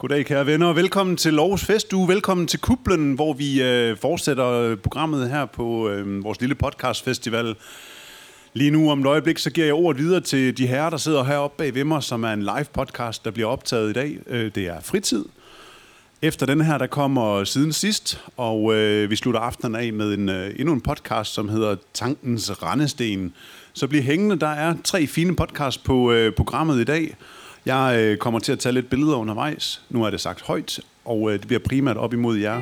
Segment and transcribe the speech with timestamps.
[0.00, 2.08] Goddag kære venner, og velkommen til Lovs Festuge.
[2.08, 7.56] Velkommen til Kublen, hvor vi øh, fortsætter programmet her på øh, vores lille podcastfestival.
[8.52, 11.24] Lige nu om et øjeblik, så giver jeg ordet videre til de herrer, der sidder
[11.24, 14.18] heroppe bag ved mig, som er en live podcast, der bliver optaget i dag.
[14.26, 15.24] Øh, det er fritid.
[16.22, 20.28] Efter den her, der kommer siden sidst, og øh, vi slutter aftenen af med en,
[20.28, 23.34] øh, endnu en podcast, som hedder Tankens Randesten.
[23.72, 27.16] Så bliv hængende, der er tre fine podcasts på øh, programmet i dag.
[27.66, 29.82] Jeg øh, kommer til at tage lidt billeder undervejs.
[29.90, 32.60] Nu er det sagt højt, og øh, det bliver primært op imod jer.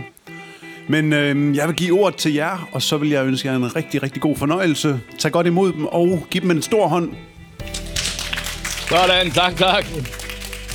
[0.89, 3.77] Men øh, jeg vil give ordet til jer, og så vil jeg ønske jer en
[3.77, 5.01] rigtig, rigtig god fornøjelse.
[5.19, 7.13] Tag godt imod dem, og giv dem en stor hånd.
[8.89, 9.85] Sådan, tak, tak.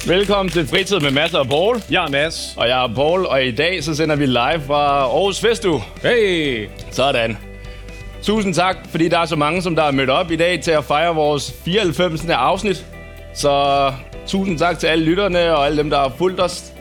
[0.07, 1.81] Velkommen til Fritid med Mads og Paul.
[1.91, 2.53] Jeg er Mads.
[2.57, 5.79] Og jeg er Paul, og i dag så sender vi live fra Aarhus Festu.
[6.01, 6.67] Hey!
[6.91, 7.37] Sådan.
[8.21, 10.71] Tusind tak, fordi der er så mange, som der er mødt op i dag til
[10.71, 12.25] at fejre vores 94.
[12.29, 12.85] afsnit.
[13.33, 13.91] Så
[14.27, 16.73] tusind tak til alle lytterne og alle dem, der har fulgt os.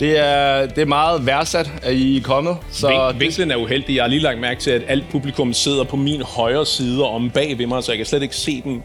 [0.00, 2.56] Det er, det er meget værdsat, at I er kommet.
[2.72, 3.96] Så Vink, vinklen er uheldig.
[3.96, 7.30] Jeg har lige lagt mærke til, at alt publikum sidder på min højre side om
[7.30, 8.72] bag ved mig, så jeg kan slet ikke se dem.
[8.72, 8.82] Men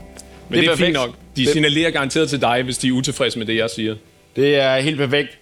[0.49, 1.09] det er, det er fint nok.
[1.35, 1.49] De det...
[1.49, 3.95] signalerer garanteret til dig, hvis de er utilfredse med det, jeg siger.
[4.35, 5.37] Det er helt perfekt.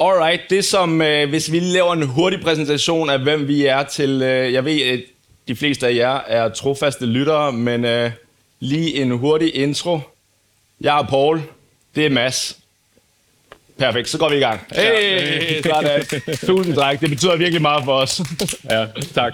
[0.00, 4.22] Alright, det som, øh, hvis vi laver en hurtig præsentation af, hvem vi er til,
[4.22, 5.00] øh, jeg ved, at
[5.48, 8.10] de fleste af jer er trofaste lyttere, men øh,
[8.60, 10.00] lige en hurtig intro.
[10.80, 11.40] Jeg er Paul,
[11.96, 12.58] det er Mads.
[13.78, 14.60] Perfekt, så går vi i gang.
[14.72, 16.00] Hey, sådan.
[16.46, 18.20] Tusind tak, det betyder virkelig meget for os.
[18.70, 19.32] ja, tak.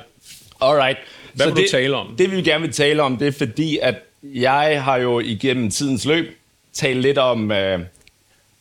[0.60, 0.98] Alright.
[1.32, 2.14] Hvad så vil det, du tale om?
[2.18, 6.04] Det vi gerne vil tale om, det er fordi, at jeg har jo igennem tidens
[6.04, 6.38] løb
[6.72, 7.80] talt lidt om øh,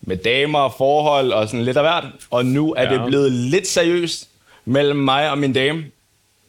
[0.02, 2.06] med damer og forhold og sådan lidt af hvert.
[2.32, 2.94] Og nu er ja.
[2.94, 4.30] det blevet lidt seriøst
[4.66, 5.86] mellem mig og min dame.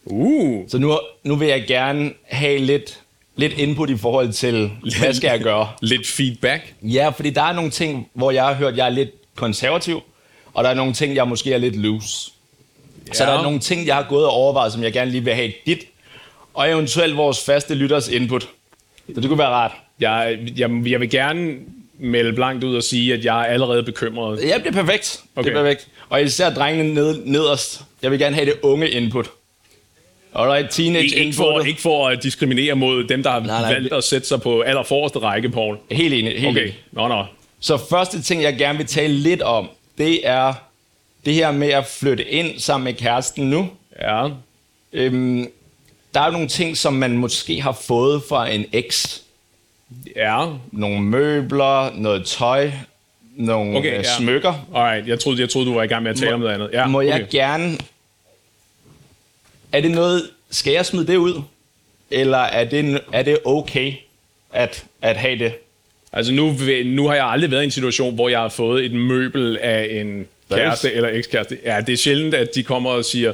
[0.05, 0.69] Uh.
[0.69, 3.00] Så nu, nu vil jeg gerne have lidt,
[3.41, 5.69] lidt input i forhold til, hvad skal jeg gøre?
[5.81, 6.73] lidt feedback?
[6.81, 10.01] Ja, fordi der er nogle ting, hvor jeg har hørt, at jeg er lidt konservativ,
[10.53, 12.31] og der er nogle ting, jeg måske er lidt loose.
[13.07, 13.13] Ja.
[13.13, 15.33] Så der er nogle ting, jeg har gået og overvejet, som jeg gerne lige vil
[15.33, 15.79] have dit,
[16.53, 18.49] og eventuelt vores faste lytters input.
[19.15, 19.71] Så det kunne være rart.
[19.99, 21.55] Jeg, jeg, jeg vil gerne
[21.99, 24.39] melde blankt ud og sige, at jeg er allerede bekymret.
[24.41, 25.23] Ja, det er perfekt.
[25.35, 25.49] Okay.
[25.49, 25.87] Det er perfekt.
[26.09, 27.81] Og især drengene ned, nederst.
[28.01, 29.29] Jeg vil gerne have det unge input.
[30.35, 33.93] Alright, teenage ikke, for, ikke for at diskriminere mod dem, der har nej, nej, valgt
[33.93, 35.77] at sætte sig på allerforreste række, Paul.
[35.91, 36.39] Helt enig.
[36.39, 37.25] Helt okay, nå, nå.
[37.59, 40.53] Så første ting, jeg gerne vil tale lidt om, det er
[41.25, 43.69] det her med at flytte ind sammen med kæresten nu.
[44.01, 44.27] Ja.
[44.93, 45.47] Øhm,
[46.13, 49.23] der er nogle ting, som man måske har fået fra en eks.
[50.15, 50.45] Ja.
[50.71, 52.71] Nogle møbler, noget tøj,
[53.35, 54.03] nogle okay, ja.
[54.17, 54.67] smykker.
[54.75, 56.53] Alright, jeg troede, jeg troede, du var i gang med at tale må, om noget
[56.53, 56.69] andet.
[56.73, 57.09] Ja, må okay.
[57.09, 57.77] jeg gerne...
[59.71, 60.29] Er det noget...
[60.49, 61.41] Skal jeg smide det ud?
[62.11, 63.93] Eller er det, er det okay
[64.53, 65.53] at, at have det?
[66.13, 66.55] Altså nu,
[66.85, 69.87] nu har jeg aldrig været i en situation, hvor jeg har fået et møbel af
[69.91, 71.57] en kæreste eller ekskæreste.
[71.65, 73.33] Ja, det er sjældent, at de kommer og siger,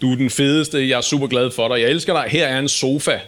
[0.00, 2.58] du er den fedeste, jeg er super glad for dig, jeg elsker dig, her er
[2.58, 3.18] en sofa.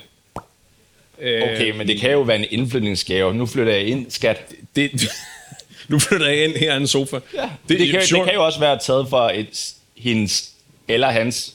[1.19, 3.34] Okay, men det kan jo være en indflytningsgave.
[3.34, 4.53] Nu flytter jeg ind, skat.
[4.76, 5.10] Det, det,
[5.88, 7.19] nu flytter jeg ind, her er en sofa.
[7.34, 10.53] Ja, det, det, kan, det kan jo også være taget fra et, hendes
[10.88, 11.54] eller hans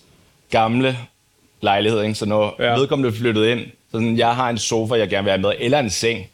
[0.50, 0.97] gamle
[1.62, 2.03] lejlighed.
[2.03, 2.16] Ikke?
[2.16, 2.75] Så når ja.
[2.75, 5.80] vedkommende flyttet ind, så sådan, jeg har en sofa, jeg gerne vil have med, eller
[5.80, 6.30] en seng.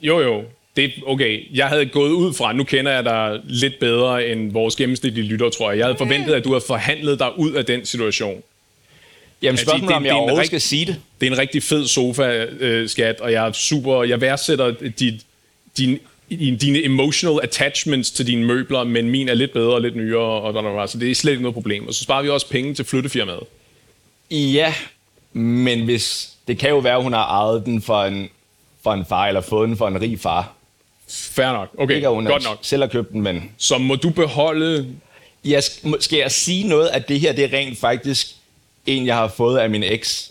[0.00, 0.44] Jo, jo.
[0.76, 4.76] Det, okay, jeg havde gået ud fra, nu kender jeg dig lidt bedre end vores
[4.76, 5.78] gennemsnitlige lytter, tror jeg.
[5.78, 8.42] Jeg havde forventet, at du havde forhandlet dig ud af den situation.
[9.42, 10.96] Jamen spørgsmålet er, om jeg overhovedet skal sige det.
[11.20, 15.22] Det er en rigtig fed sofa, øh, skat, og jeg er super, jeg værdsætter dit,
[15.78, 15.98] din,
[16.36, 20.54] dine emotional attachments til dine møbler, men min er lidt bedre og lidt nyere, og
[20.54, 21.88] der, der, så det er slet ikke noget problem.
[21.88, 23.42] Og så sparer vi også penge til flyttefirmaet.
[24.30, 24.74] Ja,
[25.32, 28.28] men hvis, det kan jo være, at hun har ejet den for en
[28.82, 30.52] for en far, eller fået den for en rig far.
[31.08, 31.68] Fair nok.
[31.78, 32.58] Okay, ikke, hun godt nok.
[32.62, 33.50] selv har købt den, men...
[33.58, 34.94] Så må du beholde...
[35.44, 35.60] Ja,
[36.00, 38.28] skal jeg sige noget, at det her det er rent faktisk
[38.86, 40.30] en, jeg har fået af min eks?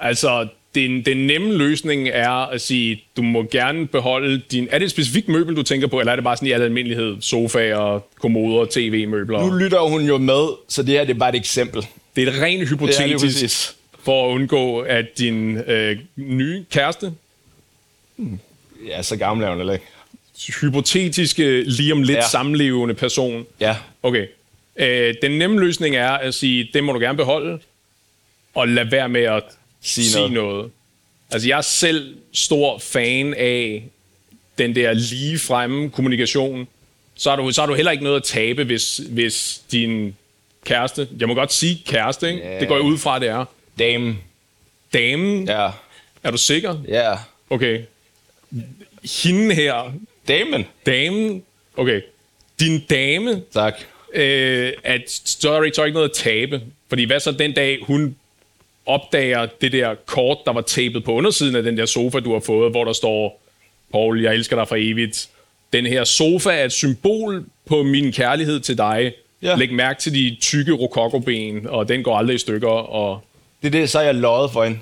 [0.00, 4.68] Altså, den, den nemme løsning er at sige, du må gerne beholde din...
[4.70, 6.62] Er det et specifikt møbel, du tænker på, eller er det bare sådan i al
[6.62, 7.16] almindelighed?
[7.20, 9.46] Sofaer, kommoder, tv-møbler?
[9.46, 11.86] Nu lytter hun jo med, så det her det er bare et eksempel.
[12.16, 13.74] Det er et rent hypotetisk,
[14.04, 17.12] for at undgå, at din øh, nye kæreste
[18.86, 19.84] Ja, så gammel er hun eller ikke.
[20.60, 22.28] Hypotetiske, lige om lidt ja.
[22.28, 23.46] samlevende person.
[23.60, 23.76] Ja.
[24.02, 24.26] Okay.
[24.76, 27.58] Øh, den nemme løsning er at sige, det må du gerne beholde,
[28.54, 29.42] og lad være med at
[29.82, 30.32] sige, sige noget.
[30.32, 30.70] noget.
[31.30, 33.84] Altså, jeg er selv stor fan af
[34.58, 36.68] den der lige fremme kommunikation.
[37.14, 40.16] Så har, du, så har du heller ikke noget at tabe, hvis, hvis din
[40.64, 42.40] kæreste, jeg må godt sige kæreste, ikke?
[42.40, 42.60] Yeah.
[42.60, 43.44] det går jeg ud fra, det er.
[43.78, 44.16] Dame.
[44.92, 45.48] Damen?
[45.48, 45.70] Ja.
[46.22, 46.76] Er du sikker?
[46.88, 47.14] Ja.
[47.50, 47.82] Okay
[49.04, 49.92] hende her,
[50.28, 51.42] damen, damen
[51.76, 52.00] Okay.
[52.60, 53.74] Din dame, Tak.
[54.14, 56.60] øh, at er så er der ikke noget at tabe.
[56.88, 58.16] Fordi hvad så den dag, hun
[58.86, 62.40] opdager det der kort, der var tapet på undersiden af den der sofa, du har
[62.40, 63.42] fået, hvor der står,
[63.92, 65.28] Paul, jeg elsker dig for evigt.
[65.72, 69.12] Den her sofa er et symbol på min kærlighed til dig.
[69.42, 69.54] Ja.
[69.56, 72.68] Læg mærke til de tykke rokokoben, og den går aldrig i stykker.
[72.68, 73.20] Og
[73.62, 74.78] Det er det, så er jeg løjet for hende.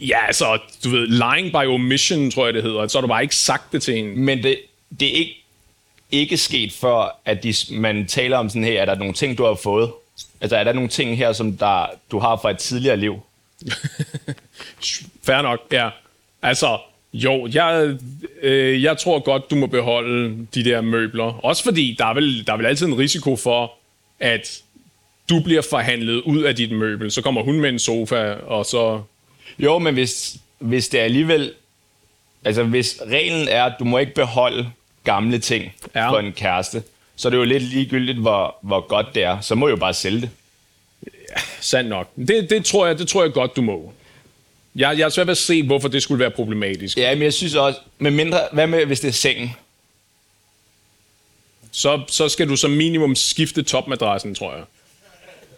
[0.00, 2.86] ja, altså, du ved, lying by omission, tror jeg det hedder.
[2.88, 4.10] Så har du bare ikke sagt det til hende.
[4.16, 4.58] Men det,
[5.00, 5.44] det er ikke,
[6.12, 9.44] ikke sket før, at de, man taler om sådan her, er der nogle ting, du
[9.44, 9.90] har fået?
[10.40, 13.20] Altså, er der nogle ting her, som der, du har fra et tidligere liv?
[15.26, 15.88] Fair nok, ja.
[16.42, 16.78] Altså,
[17.12, 17.96] jo, jeg,
[18.42, 21.44] øh, jeg tror godt, du må beholde de der møbler.
[21.44, 23.72] Også fordi, der er, vel, der er vel altid en risiko for,
[24.20, 24.62] at
[25.30, 27.10] du bliver forhandlet ud af dit møbel.
[27.10, 29.02] Så kommer hun med en sofa, og så...
[29.58, 31.52] Jo, men hvis, hvis det alligevel...
[32.44, 34.70] Altså, hvis reglen er, at du må ikke beholde
[35.04, 36.10] gamle ting Ja.
[36.10, 36.82] for en kæreste,
[37.16, 39.40] så er det jo lidt ligegyldigt, hvor, hvor godt det er.
[39.40, 40.30] Så må jeg jo bare sælge det.
[41.60, 42.10] Sandt nok.
[42.16, 43.92] Det, det, tror jeg, det tror jeg godt, du må.
[44.76, 46.98] Jeg, jeg er svært ved at se, hvorfor det skulle være problematisk.
[46.98, 47.80] Ja, men jeg synes også...
[47.98, 49.50] Med mindre, hvad med, hvis det er sengen?
[51.72, 54.64] Så, så skal du som minimum skifte topmadrassen, tror jeg.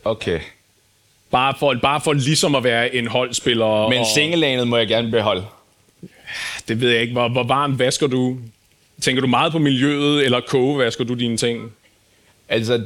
[0.05, 0.41] Okay.
[1.31, 3.89] Bare for, bare for ligesom at være en holdspiller.
[3.89, 5.45] Men og, sengelanet må jeg gerne beholde.
[6.69, 7.13] Det ved jeg ikke.
[7.13, 8.39] Hvor, hvor varmt vasker du?
[9.01, 11.73] Tænker du meget på miljøet, eller kogevasker du dine ting?
[12.49, 12.85] Altså,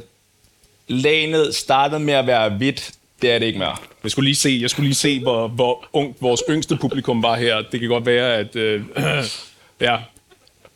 [0.87, 2.91] lanet startede med at være hvidt.
[3.21, 3.75] Det er det ikke mere.
[4.03, 7.35] Jeg skulle lige se, jeg skulle lige se hvor, hvor ungt vores yngste publikum var
[7.35, 7.61] her.
[7.71, 8.55] Det kan godt være, at...
[8.55, 8.81] Øh,
[9.81, 9.97] ja.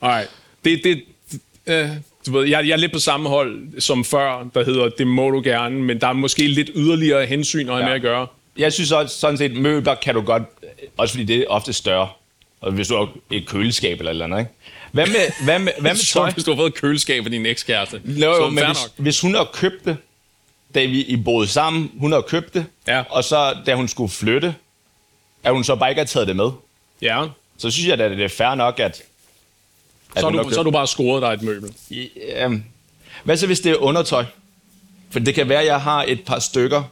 [0.00, 0.30] Alright.
[0.64, 1.02] Det, det,
[1.66, 1.88] øh,
[2.26, 5.30] du ved, jeg, jeg er lidt på samme hold som før, der hedder, det må
[5.30, 7.86] du gerne, men der er måske lidt yderligere hensyn at have Ja.
[7.86, 8.26] med at gøre.
[8.58, 10.42] Jeg synes også, sådan set, møbler kan du godt,
[10.96, 12.08] også fordi det er ofte større.
[12.60, 14.50] Og hvis du har et køleskab eller et eller andet, ikke?
[14.98, 16.30] Hvad med, hvad med, hvad med Så tøj?
[16.30, 18.00] hvis du har fået et køleskab af din ekskæreste.
[18.04, 18.90] Nå, så jo, fair men hvis, nok.
[18.96, 19.96] hvis hun har købt det,
[20.74, 23.02] da vi I boede sammen, hun har købt det, Ja.
[23.10, 24.54] og så da hun skulle flytte,
[25.44, 26.50] at hun så bare ikke har taget det med,
[27.02, 27.24] Ja,
[27.58, 29.02] så synes jeg at det er fair nok, at, at
[30.16, 31.70] så har, du, så har du bare scoret dig et møbel.
[31.88, 32.66] købt- Jamen,
[33.24, 34.24] Hvad så hvis det er undertøj?
[35.10, 36.82] For det kan være, at jeg har et par stykker,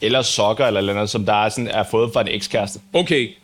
[0.00, 2.80] eller sokker eller noget, som der er, sådan, er fået fra en ekskæreste.
[2.92, 3.34] Okay,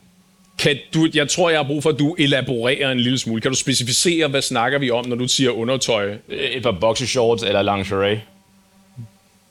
[0.58, 3.40] kan du, jeg tror, jeg har brug for, at du elaborerer en lille smule.
[3.40, 6.16] Kan du specificere, hvad snakker vi om, når du siger undertøj?
[6.28, 8.22] Et par boxershorts eller lingerie.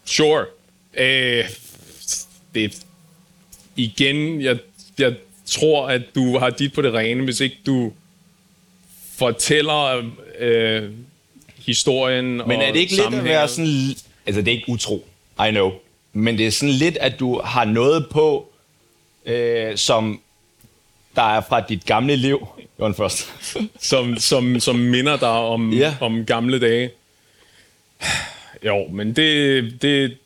[0.06, 0.46] Sure.
[0.98, 1.46] Øh,
[2.56, 2.86] det,
[3.76, 4.58] igen, jeg,
[5.00, 5.16] jeg
[5.46, 7.94] tror, at du har dit på det rene, hvis ikke du
[9.16, 10.84] fortæller øh,
[11.66, 13.96] historien Men er det ikke lidt at være sådan...
[14.26, 15.06] Altså, det er ikke utro,
[15.48, 15.72] I know.
[16.14, 18.54] Men det er sådan lidt, at du har noget på,
[19.26, 20.22] øh, som
[21.16, 22.48] der er fra dit gamle liv.
[22.80, 23.34] Jørgen først.
[23.80, 25.96] som, som, som minder dig om, Ja.
[26.02, 26.90] om gamle dage.
[28.66, 30.18] Jo, men det, det...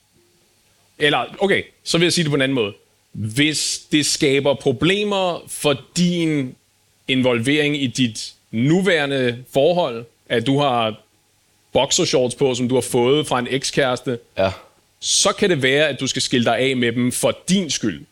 [0.99, 2.73] Eller, okay, så vil jeg sige det på en anden måde.
[3.11, 6.55] Hvis det skaber problemer for din
[7.07, 10.95] involvering i dit nuværende forhold, at du har
[11.73, 14.51] boxershorts på, som du har fået fra en ekskæreste, ja.
[14.99, 18.05] så kan det være, at du skal skille dig af med dem for din skyld.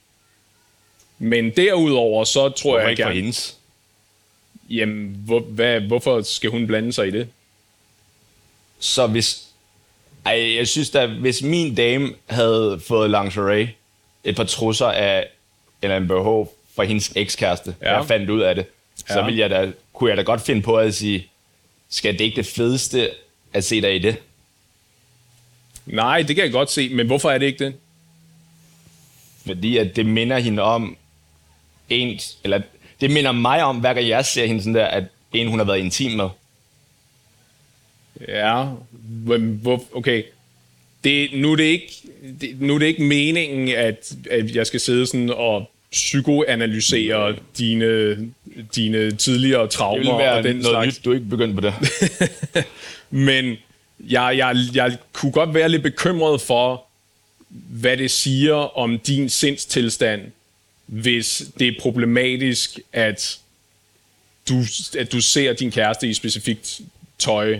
[1.19, 3.21] Men derudover, så tror Hvorfor jeg ikke for gerne...
[3.21, 3.57] hendes?
[4.69, 7.27] Jamen, hvor, hvad, hvorfor skal hun blande sig i det?
[8.79, 9.41] Så hvis...
[10.25, 13.73] Ej, jeg synes da, hvis min dame havde fået lingerie,
[14.23, 15.27] et par trusser af,
[15.81, 17.97] eller en BH fra hendes ekskæreste, Ja.
[17.97, 19.25] jeg fandt ud af det, så Ja.
[19.25, 21.27] ville jeg da, kunne jeg da godt finde på at sige,
[21.89, 23.11] skal det ikke det fedeste
[23.53, 24.15] at se dig i det?
[25.85, 27.75] Nej, det kan jeg godt se, men hvorfor er det ikke det?
[29.45, 30.97] Fordi at det minder hende om
[31.89, 32.61] en, eller
[33.01, 35.65] det minder mig om, hver gang jeg ser hende sådan der, at en, hun har
[35.65, 36.29] været intim med.
[38.27, 38.65] Ja,
[39.25, 40.23] men hvor, okay.
[41.03, 41.93] Det, nu, er det ikke,
[42.41, 48.17] det, nu er det ikke meningen, at, at jeg skal sidde sådan og psykoanalysere dine,
[48.75, 50.87] dine tidligere Det traumer ville være og den noget slags.
[50.87, 51.73] nyt, du er ikke begyndt på det.
[53.09, 53.55] Men
[53.99, 56.83] jeg, jeg, jeg kunne godt være lidt bekymret for,
[57.49, 60.21] hvad det siger om din sindstilstand,
[60.85, 63.39] hvis det er problematisk, at
[64.49, 64.63] du,
[64.97, 66.81] at du ser din kæreste i specifikt
[67.19, 67.59] tøj,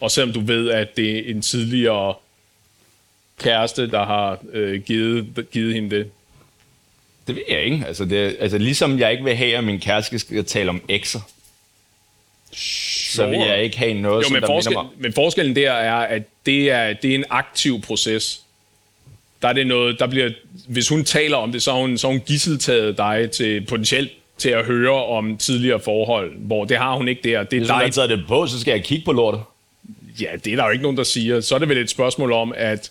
[0.00, 2.14] og selvom du ved, at det er en tidligere
[3.38, 6.10] kæreste, der har øh, givet, givet hende det.
[7.26, 7.84] Det ved jeg ikke.
[7.86, 11.20] Altså, det, altså ligesom jeg ikke vil have, at min kæreste skal tale om ekser,
[13.12, 14.92] så vil jeg ikke have noget, Jo, som men, der forskel, minder mig.
[14.96, 18.42] men forskellen der er, at det er, det er en aktiv proces.
[19.42, 20.30] Der er det noget, der bliver,
[20.68, 24.10] hvis hun taler om det, så har hun, så har hun gisseltaget dig til potentielt
[24.38, 27.42] til at høre om tidligere forhold, hvor det har hun ikke der.
[27.42, 29.40] Det er Hvis hun har taget det på, så skal jeg kigge på lortet.
[30.20, 31.40] Ja, det er der jo ikke nogen, der siger.
[31.40, 32.90] Så er det vel et spørgsmål om at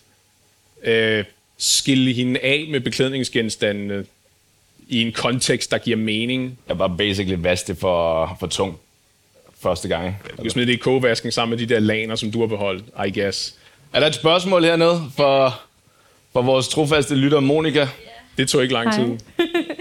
[0.84, 1.24] øh,
[1.58, 4.06] skille hende af med beklædningsgenstandene
[4.88, 6.60] i en kontekst, der giver mening.
[6.68, 8.80] Jeg var basically vaske det for, for tung
[9.62, 10.16] første gang.
[10.38, 12.84] Du kan smide det i kogevasken sammen med de der laner, som du har beholdt,
[13.08, 13.56] I guess.
[13.94, 15.62] Er der et spørgsmål hernede for,
[16.36, 17.88] for vores trofaste lytter, Monika?
[18.38, 18.98] Det tog ikke lang Hej.
[18.98, 19.18] tid.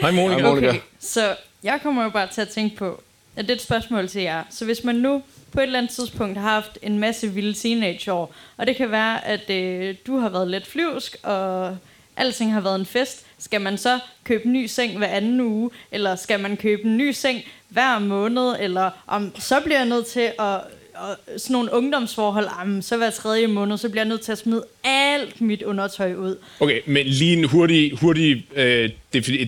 [0.01, 0.41] Hej Monika.
[0.41, 0.69] Hej, Monika.
[0.69, 3.03] Okay, så jeg kommer jo bare til at tænke på,
[3.37, 4.43] at det er et spørgsmål til jer.
[4.51, 8.35] Så hvis man nu på et eller andet tidspunkt har haft en masse vilde teenageår,
[8.57, 11.77] og det kan være, at øh, du har været lidt flyvsk, og
[12.17, 15.71] alting har været en fest, skal man så købe en ny seng hver anden uge,
[15.93, 20.07] eller skal man købe en ny seng hver måned, eller om så bliver jeg nødt
[20.07, 20.61] til at
[20.95, 24.39] og sådan nogle ungdomsforhold, jamen, så hver tredje måned, så bliver jeg nødt til at
[24.39, 26.37] smide alt mit undertøj ud.
[26.61, 28.91] Okay, men lige en hurtig, hurtig øh,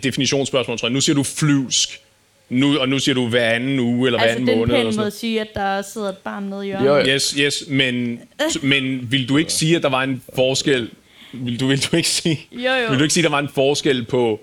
[0.02, 0.92] definitionsspørgsmål, tror jeg.
[0.92, 2.00] Nu siger du flyvsk.
[2.48, 4.68] Nu, og nu siger du hver anden uge, eller hver Altså, anden det er en
[4.68, 4.84] måned.
[4.90, 6.86] pæn måde at sige, at der sidder et barn nede i hjørnet.
[6.86, 7.06] Jo, noget.
[7.14, 8.20] Yes, yes, men,
[8.62, 10.90] men vil du ikke sige, at der var en forskel?
[11.32, 12.88] Vil du, vil du ikke sige, Jo, jo.
[12.90, 14.40] Vil du ikke sige, at der var en forskel på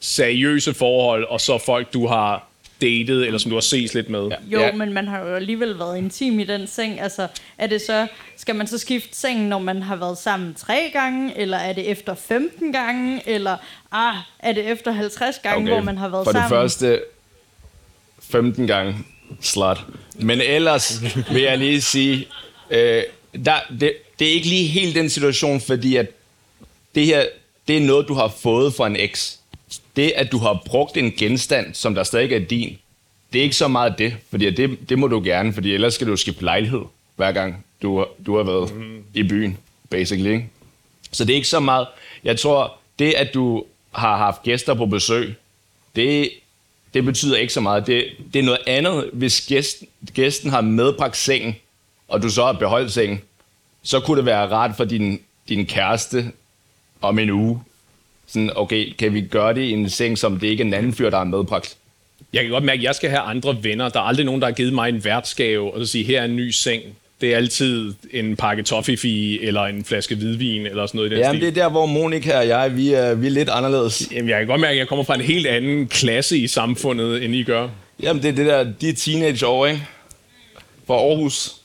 [0.00, 2.49] seriøse forhold, og så folk, du har
[2.80, 4.26] datet, eller som du har ses lidt med?
[4.28, 4.34] Ja.
[4.48, 4.72] Jo, Ja.
[4.72, 7.00] men man har jo alligevel været intim i den seng.
[7.00, 7.26] Altså,
[7.58, 8.06] er det så,
[8.36, 11.88] skal man så skifte sengen, når man har været sammen tre gange, eller er det
[11.90, 13.56] efter 15 gange, eller
[13.92, 15.72] ah, er det efter 50 gange, okay.
[15.72, 16.50] hvor man har været For sammen?
[16.50, 17.00] det første
[18.30, 18.94] 15 gange
[19.40, 19.78] slut.
[20.14, 22.26] Men ellers vil jeg lige sige,
[22.70, 23.02] øh,
[23.44, 26.06] der, det, det er ikke lige helt den situation, fordi at
[26.94, 27.24] det her,
[27.68, 29.39] det er noget, du har fået fra en eks.
[29.96, 32.78] Det, at du har brugt en genstand, som der stadig er din,
[33.32, 36.06] det er ikke så meget det, fordi det, det må du gerne, fordi ellers skal
[36.06, 36.82] du skifte lejlighed,
[37.16, 39.04] hver gang du, har- du har været mm.
[39.14, 39.58] i byen,
[39.90, 40.30] basically.
[40.30, 40.46] Ikke?
[41.12, 41.86] Så det er ikke så meget.
[42.24, 45.34] Jeg tror, det at du har haft gæster på besøg,
[45.96, 46.30] det,
[46.94, 47.86] det betyder ikke så meget.
[47.86, 51.56] Det, det er noget andet, hvis gæsten, gæsten har medbragt sengen,
[52.08, 53.20] og du så har beholdt sengen,
[53.82, 56.32] så kunne det være rart for din, din kæreste
[57.00, 57.62] om en uge.
[58.32, 60.92] Sådan, okay, kan vi gøre det i en seng, som det ikke er en anden
[60.92, 61.76] fyr, der har medbragt?
[62.32, 63.88] Jeg kan godt mærke, at jeg skal have andre venner.
[63.88, 66.24] Der er aldrig nogen, der har givet mig en værtsgave, og så sige, her er
[66.24, 66.82] en ny seng.
[67.20, 71.22] Det er altid en pakke toffifee, eller en flaske hvidvin, eller sådan noget i den
[71.22, 71.54] Jamen, stil.
[71.54, 74.08] det er der, hvor Monika og jeg, vi er, vi er lidt anderledes.
[74.12, 77.24] Jamen, jeg kan godt mærke, at jeg kommer fra en helt anden klasse i samfundet,
[77.24, 77.68] end I gør.
[78.02, 79.82] Jamen, det er det der, de er teenageår, ikke?
[80.86, 81.59] Fra Aarhus.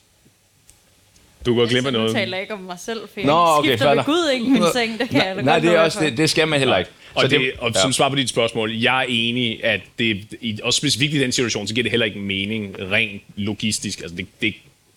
[1.46, 2.14] Du går glip af Nu noget.
[2.14, 4.06] taler jeg ikke om mig selv, for jeg Nå, okay, skifter nok.
[4.06, 4.98] Gud ikke min seng.
[4.98, 6.90] Det kan jeg Nej, godt det er også, det, det skal man heller ikke.
[7.14, 7.80] Og, Så det, og ja.
[7.80, 11.32] som svar på dit spørgsmål, jeg er enig, at det, i- og specifikt i den
[11.32, 14.00] situation, så giver det heller ikke mening rent logistisk.
[14.00, 14.54] Altså det, det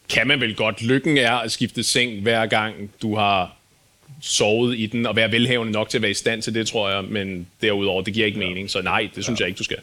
[0.09, 0.81] kan man vel godt.
[0.81, 3.55] Lykken er at skifte seng hver gang, du har
[4.21, 6.89] sovet i den, og være velhavende nok til at være i stand til det, tror
[6.89, 7.03] jeg.
[7.03, 8.69] Men derudover, det giver ikke mening.
[8.69, 9.77] Så nej, det synes jeg ikke, du skal.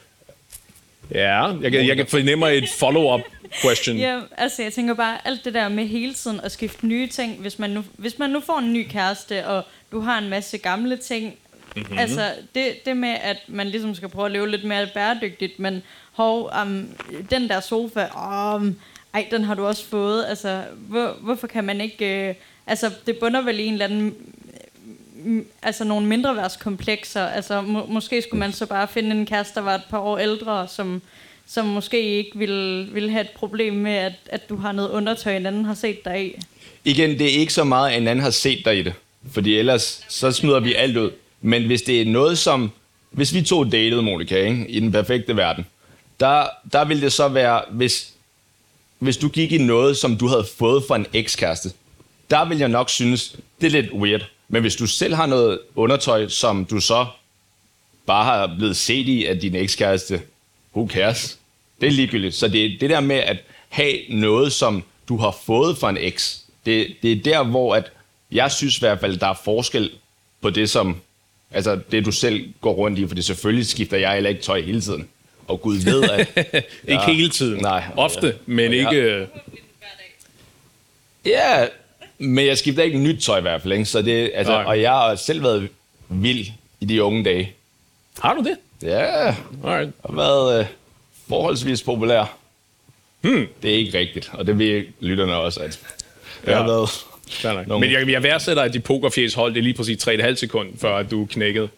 [1.14, 3.20] Ja, jeg kan, jeg kan fornemme et follow-up
[3.62, 3.96] question.
[3.96, 7.36] Ja, altså jeg tænker bare, alt det der med hele tiden at skifte nye ting,
[7.40, 10.58] hvis man nu, hvis man nu får en ny kæreste, og du har en masse
[10.58, 11.34] gamle ting,
[11.76, 11.82] Mhm.
[11.84, 11.98] mm-hmm.
[11.98, 15.82] altså det, det med, at man ligesom skal prøve at leve lidt mere bæredygtigt, men
[16.12, 16.88] hov, um,
[17.30, 18.06] den der sofa,
[18.54, 18.78] um,
[19.14, 22.34] ej, den har du også fået, altså hvor, hvorfor kan man ikke, øh,
[22.66, 24.14] altså det bunder vel i en eller anden
[25.62, 27.26] altså nogle mindre værtskomplekser.
[27.26, 30.18] Altså må, måske skulle man så bare finde en kæreste, der var et par år
[30.18, 31.02] ældre, som,
[31.47, 35.37] som måske ikke ville, ville have et problem med, at, at du har noget undertøj,
[35.37, 36.40] en anden har set dig i.
[36.85, 38.92] Igen, det er ikke så meget, at en anden har set dig i det.
[39.33, 41.11] Fordi ellers, så smider vi alt ud.
[41.40, 42.71] Men hvis det er noget som...
[43.11, 45.66] Hvis vi to datede, Monika, ikke, i den perfekte verden,
[46.21, 48.12] der, der ville det så være, hvis,
[48.99, 51.71] hvis du gik i noget, som du havde fået fra en ekskæreste,
[52.30, 54.30] der vil jeg nok synes, det er lidt weird.
[54.49, 57.07] Men hvis du selv har noget undertøj, som du så
[58.07, 60.23] bare har blevet set i af din ekskæreste,
[60.75, 61.38] who cares?
[61.81, 62.35] Det er ligegyldigt.
[62.35, 63.37] Så det er det der med at
[63.69, 66.43] have noget, som du har fået fra en eks.
[66.67, 67.93] Det, det er der, hvor at
[68.33, 69.91] jeg synes i hvert fald, der er forskel
[70.41, 70.97] på det, som
[71.50, 73.07] altså det, du selv går rundt i.
[73.07, 75.09] For det selvfølgelig skifter jeg heller ikke tøj hele tiden.
[75.49, 76.29] Og Gud ved, at...
[76.88, 77.62] Ikke hele tiden.
[77.62, 77.85] Nej.
[77.97, 78.79] Ofte, men Ja.
[78.91, 79.03] ikke...
[79.03, 79.26] øh,
[81.26, 81.67] Ja,
[82.18, 83.73] men jeg skifter ikke nyt tøj i hvert fald.
[83.73, 83.85] Ikke?
[83.85, 84.64] Så det, altså, Nej.
[84.64, 85.68] og jeg har selv været
[86.08, 86.46] vild
[86.80, 87.52] i de unge dage.
[88.20, 88.56] Har du det?
[88.82, 89.26] Ja,
[89.64, 89.90] Alright.
[90.06, 90.66] har været øh,
[91.28, 92.37] forholdsvis populær.
[93.20, 93.46] Hmm.
[93.62, 95.80] Det er ikke rigtigt, og det ved lytterne også, at
[96.44, 96.56] det Ja.
[96.56, 96.88] har været...
[97.68, 100.96] Nogle- Men jeg, jeg værdsætter, at dit pokerfjes hold, det lige præcis 3,5 sekund, før
[100.96, 101.68] at du knækkede.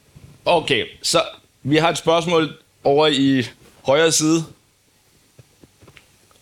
[0.45, 1.23] Okay, så
[1.63, 2.53] vi har et spørgsmål
[2.85, 3.45] over i
[3.83, 4.45] højre side.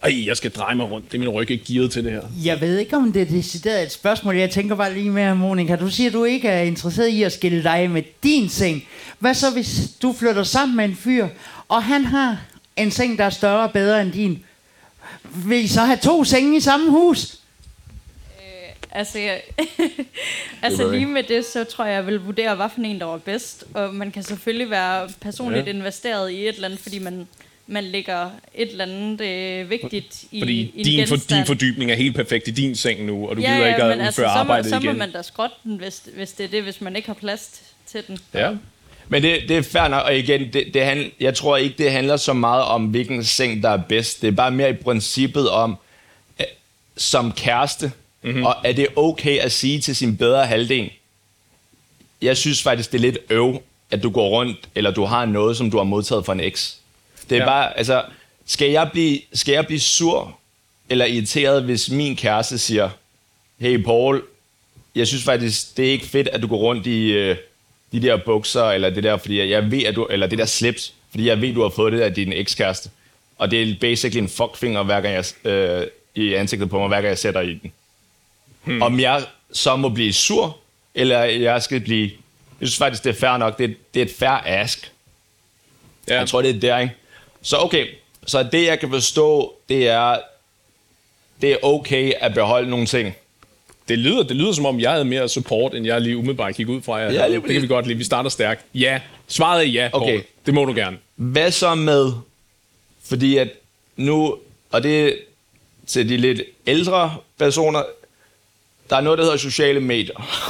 [0.07, 1.13] Ej, jeg skal dreje mig rundt.
[1.13, 2.23] Det er min ryg ikke gearet til det her.
[2.45, 4.37] Jeg ved ikke, om det er decideret et spørgsmål.
[4.37, 5.77] Jeg tænker bare lige med, Monika.
[5.77, 8.85] Du siger, du ikke er interesseret i at skille dig med din seng.
[9.19, 11.29] Hvad så, hvis du flytter sammen med en fyr,
[11.69, 12.41] og han har
[12.77, 14.45] en seng, der er større og bedre end din?
[15.47, 17.39] Vil I så have to senge i samme hus?
[18.91, 19.43] Altså, jeg,
[20.63, 23.19] altså lige med det, så tror jeg, jeg vil vurdere, hvad for en, der var
[23.19, 23.65] bedst.
[23.75, 25.73] Og man kan selvfølgelig være personligt ja.
[25.73, 27.27] investeret i et eller andet, fordi man,
[27.67, 31.95] man lægger et eller andet øh, vigtigt i, Fordi i din, for, din fordybning er
[31.95, 34.07] helt perfekt i din seng nu, og du ja, gider ikke ja, at men udføre
[34.07, 34.99] altså, så, må, arbejdet så må igen.
[34.99, 38.03] man da skrotte den, hvis, hvis det er det, hvis man ikke har plads til
[38.07, 38.19] den.
[38.35, 38.51] Ja.
[39.09, 41.93] Men det, det er fair nok, og igen, det, det handl, jeg tror ikke, det
[41.93, 44.23] handler så meget om, hvilken seng, der er bedst.
[44.23, 45.77] Det er bare mere i princippet om,
[46.41, 46.47] øh,
[46.97, 47.93] som kæreste,
[48.23, 48.45] mm-hmm.
[48.45, 50.91] og er det okay at sige til sin bedre halvdel,
[52.23, 55.57] jeg synes faktisk, det er lidt øv, at du går rundt, eller du har noget,
[55.57, 56.81] som du har modtaget fra en eks.
[57.31, 57.47] Det er Ja.
[57.47, 58.05] bare, altså,
[58.47, 60.39] skal jeg, blive, skal jeg blive sur
[60.91, 62.91] eller irriteret, hvis min kæreste siger,
[63.59, 64.23] hey Paul,
[64.95, 67.37] jeg synes faktisk, det er ikke fedt, at du går rundt i øh,
[67.93, 70.93] de der bukser, eller det der, fordi jeg ved, at du, eller det der slips,
[71.11, 72.91] fordi jeg ved, du har fået det af din ekskæreste.
[73.39, 76.97] Og det er basically en fuckfinger, hver gang jeg, øh, i ansigtet på mig, hver
[76.97, 77.73] gang jeg sætter i den.
[78.65, 78.83] Hmm.
[78.83, 80.59] Om jeg så må blive sur,
[80.95, 82.11] eller jeg skal blive...
[82.61, 83.59] Jeg synes faktisk, det er fair nok.
[83.59, 84.93] Det er, det er et fair ask.
[86.09, 86.19] Ja.
[86.19, 86.95] Jeg tror, det er der, ikke?
[87.47, 87.87] Så okay,
[88.27, 90.19] så det jeg kan forstå, det er,
[91.41, 93.17] det er okay at beholde nogle ting.
[93.89, 96.69] Det lyder, det lyder som om, jeg havde mere support, end jeg lige umiddelbart gik
[96.69, 96.97] ud fra.
[96.97, 97.99] Jeg Ja, lige det kan vi godt lide.
[97.99, 98.65] Vi starter stærkt.
[98.75, 99.01] Ja.
[99.29, 100.03] Svaret er ja, Paul.
[100.03, 100.21] Okay.
[100.47, 100.99] Det må du gerne.
[101.17, 102.13] Hvad så med,
[103.05, 103.49] fordi at
[103.97, 104.37] nu,
[104.71, 105.13] og det er
[105.87, 107.83] til de lidt ældre personer,
[108.91, 110.49] der er noget, der hedder sociale medier.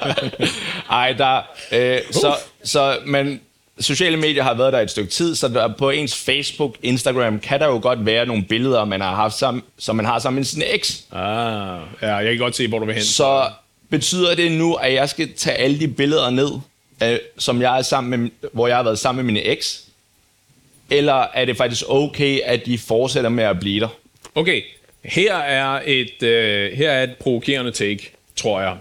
[0.90, 3.40] Ej, der, øh, så, så, men
[3.80, 7.60] sociale medier har været der et stykke tid, så der, på ens Facebook, Instagram, kan
[7.60, 10.44] der jo godt være nogle billeder, man har haft sammen, som man har sammen med
[10.44, 11.04] sin eks.
[11.12, 13.04] Ah, ja, jeg kan godt se, hvor du vil hen.
[13.04, 13.50] Så
[13.90, 16.50] betyder det nu, at jeg skal tage alle de billeder ned,
[17.02, 19.84] øh, som jeg er sammen med, hvor jeg har været sammen med min eks?
[20.90, 23.88] Eller er det faktisk okay, at de fortsætter med at blive der?
[24.34, 24.62] Okay,
[25.04, 28.76] her er et, øh, her er et provokerende take, tror jeg.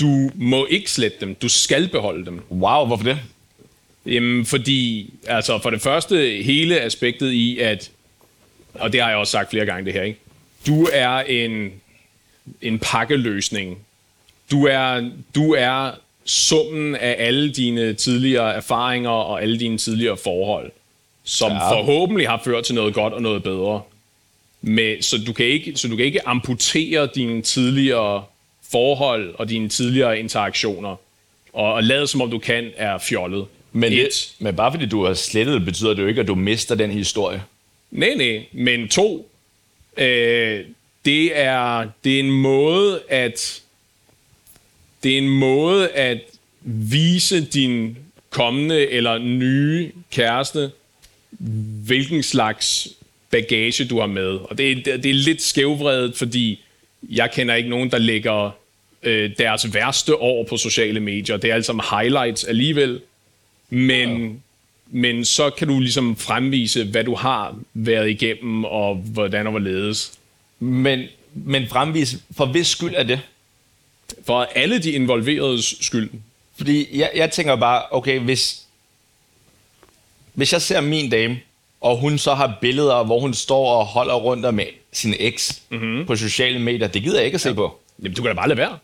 [0.00, 1.34] Du må ikke slette dem.
[1.34, 2.42] Du skal beholde dem.
[2.50, 3.18] Wow, hvorfor det?
[4.06, 7.90] Jamen, fordi, altså for det første, hele aspektet i, at,
[8.74, 10.18] og det har jeg også sagt flere gange det her, ikke?
[10.66, 11.72] Du er en,
[12.62, 13.78] en pakkeløsning.
[14.50, 15.90] Du er, du er
[16.24, 20.70] summen af alle dine tidligere erfaringer og alle dine tidligere forhold,
[21.24, 21.72] som ja.
[21.72, 23.82] Forhåbentlig har ført til noget godt og noget bedre.
[24.62, 28.24] Med, så, du kan ikke, så du kan ikke amputere dine tidligere
[28.70, 30.96] forhold og dine tidligere interaktioner,
[31.52, 33.46] og, og lade som om du kan er fjollet.
[33.72, 33.98] Men, Et.
[33.98, 36.74] det, men bare fordi du har slettet det, betyder det jo ikke, at du mister
[36.74, 37.42] den historie.
[37.90, 38.44] Nej, nej.
[38.52, 39.30] Men to,
[39.96, 40.64] øh,
[41.04, 43.62] det, er, det er en måde at
[45.02, 46.18] det er en måde at
[46.62, 47.96] vise din
[48.30, 50.70] kommende eller nye kæreste,
[51.86, 52.88] hvilken slags
[53.30, 54.26] bagage du har med.
[54.26, 56.60] Og det, er- det er lidt skævvredet, fordi
[57.10, 58.50] jeg kender ikke nogen, der lægger
[59.02, 61.36] øh, deres værste år på sociale medier.
[61.36, 63.00] Det er altså highlights alligevel.
[63.70, 64.42] Men,
[64.86, 70.12] men så kan du ligesom fremvise, hvad du har været igennem, og hvordan og hvorledes.
[70.58, 71.04] Men,
[71.34, 73.20] men fremvis, for hvis skyld er det?
[74.26, 76.10] For alle de involveredes skyld.
[76.56, 78.66] Fordi jeg, jeg tænker bare, okay, hvis,
[80.32, 81.40] hvis jeg ser min dame,
[81.80, 86.06] og hun så har billeder, hvor hun står og holder rundt med sin eks mm-hmm.
[86.06, 87.54] på sociale medier, det gider jeg ikke at se ja.
[87.54, 87.80] på.
[87.98, 88.78] Jamen, du kan da bare lade være.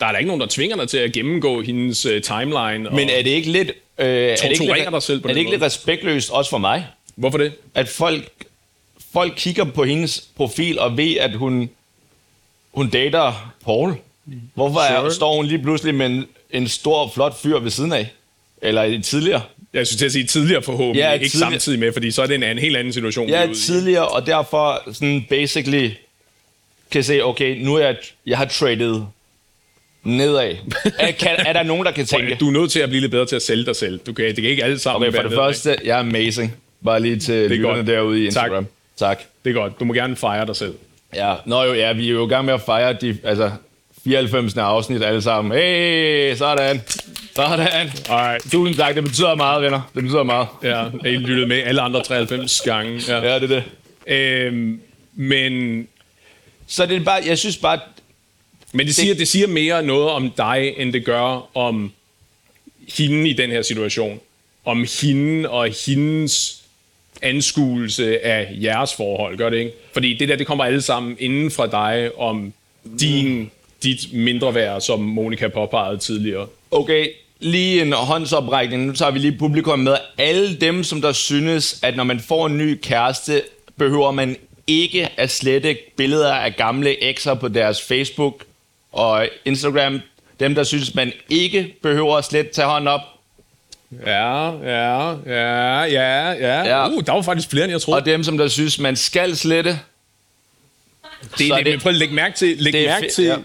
[0.00, 2.88] Der er da ikke nogen, der tvinger dig til at gennemgå hendes uh, timeline.
[2.90, 2.94] Og...
[2.94, 3.68] Men er det ikke lidt...
[3.98, 5.56] Øh, er det ikke lidt, dig selv på er den det ikke måde?
[5.56, 6.86] lidt respektløst også for mig,
[7.16, 7.52] Hvorfor det?
[7.74, 8.30] at folk,
[9.12, 11.70] folk kigger på hendes profil og ved, at hun,
[12.72, 13.94] hun dater Paul?
[14.54, 15.12] Hvorfor er, Sure.
[15.12, 18.12] står hun lige pludselig med en, en stor, flot fyr ved siden af?
[18.62, 19.42] Eller tidligere?
[19.72, 21.50] Jeg synes til at sige tidligere forhåbentlig, Ja, ikke tidligere.
[21.52, 23.30] samtidig med, fordi så er det en anden, helt anden situation.
[23.30, 25.90] er Ja, tidligere, og derfor sådan basically
[26.90, 29.02] kan se, okay, nu er jeg, jeg har traded
[30.04, 30.54] nedad.
[30.98, 32.36] Er, kan, er der nogen, der kan tænke?
[32.40, 33.98] Du er nødt til at blive lidt bedre til at sælge dig selv.
[33.98, 35.44] Du kan, det kan ikke alle sammen Okay, for det nedad.
[35.44, 36.54] første, jeg er amazing.
[36.84, 37.86] Bare lige til lytterne godt.
[37.86, 38.24] derude i.
[38.24, 38.66] Instagram.
[38.98, 39.18] Tak.
[39.18, 39.26] tak.
[39.44, 39.80] Det er godt.
[39.80, 40.74] Du må gerne fejre dig selv.
[41.14, 43.50] Ja, nå jo, ja, vi er jo i gang med at fejre de, altså,
[44.04, 44.56] 94.
[44.56, 45.58] afsnit alle sammen.
[45.58, 46.80] Hey, sådan.
[47.36, 47.90] Sådan.
[48.10, 48.50] Alright.
[48.52, 49.90] Tusind tak, det betyder meget, venner.
[49.94, 50.46] Det betyder meget.
[50.62, 53.00] Ja, har lyttet med alle andre 93 gange.
[53.08, 53.18] Ja.
[53.32, 53.62] Ja, det er
[54.06, 54.14] det.
[54.46, 54.80] Øhm,
[55.14, 55.86] men,
[56.66, 57.78] Så det er bare, jeg synes bare,
[58.72, 61.92] men det, siger, det siger mere noget om dig, end det gør om
[62.96, 64.20] hende i den her situation.
[64.64, 66.62] Om hende og hendes
[67.22, 69.72] anskuelse af jeres forhold, gør det ikke?
[69.92, 72.52] Fordi det der, det kommer alle sammen inden fra dig om
[73.00, 73.50] din,
[73.82, 76.46] dit mindre værd, som Monika påpegede tidligere.
[76.70, 77.08] Okay,
[77.40, 78.86] lige en håndsoprækning.
[78.86, 79.96] Nu tager vi lige publikum med.
[80.18, 83.42] Alle dem, som der synes, at når man får en ny kæreste,
[83.78, 88.44] behøver man ikke at slette billeder af gamle ekser på deres Facebook
[88.92, 90.00] og Instagram.
[90.40, 93.00] Dem, der synes, man ikke behøver at slette, tage hånd op.
[94.06, 96.88] Ja, ja, ja, ja, ja.
[96.88, 98.00] Uh, der var faktisk flere, end jeg troede.
[98.00, 99.78] Og dem, som der synes, man skal slette.
[101.38, 103.36] Det, Så det, prøv at lægge mærke til, læg er mærke til, ja.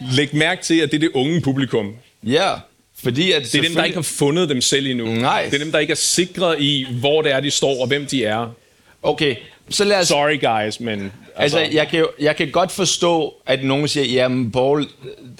[0.00, 1.94] læg mærke til, at det er det unge publikum.
[2.22, 2.54] Ja,
[3.02, 5.06] fordi at Det er dem, der ikke har fundet dem selv endnu.
[5.06, 5.24] Nice.
[5.24, 8.06] Det er dem, der ikke er sikre i, hvor det er, de står, og hvem
[8.06, 8.54] de er.
[9.02, 9.36] Okay,
[9.70, 10.08] så lad os...
[10.08, 11.12] Sorry, guys, men...
[11.36, 14.86] Altså, jeg kan, jo- jeg kan godt forstå, at nogen siger, jamen, Paul,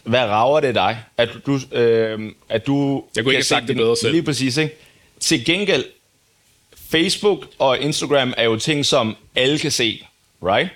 [0.05, 0.99] hvad rager det dig?
[1.17, 4.13] At du, øh, at du Jeg kunne ikke have sagt det bedre selv.
[4.13, 4.75] Lige præcis, ikke?
[5.21, 5.85] Til gengæld,
[6.91, 10.05] Facebook og Instagram er jo ting, som alle kan se,
[10.43, 10.69] right?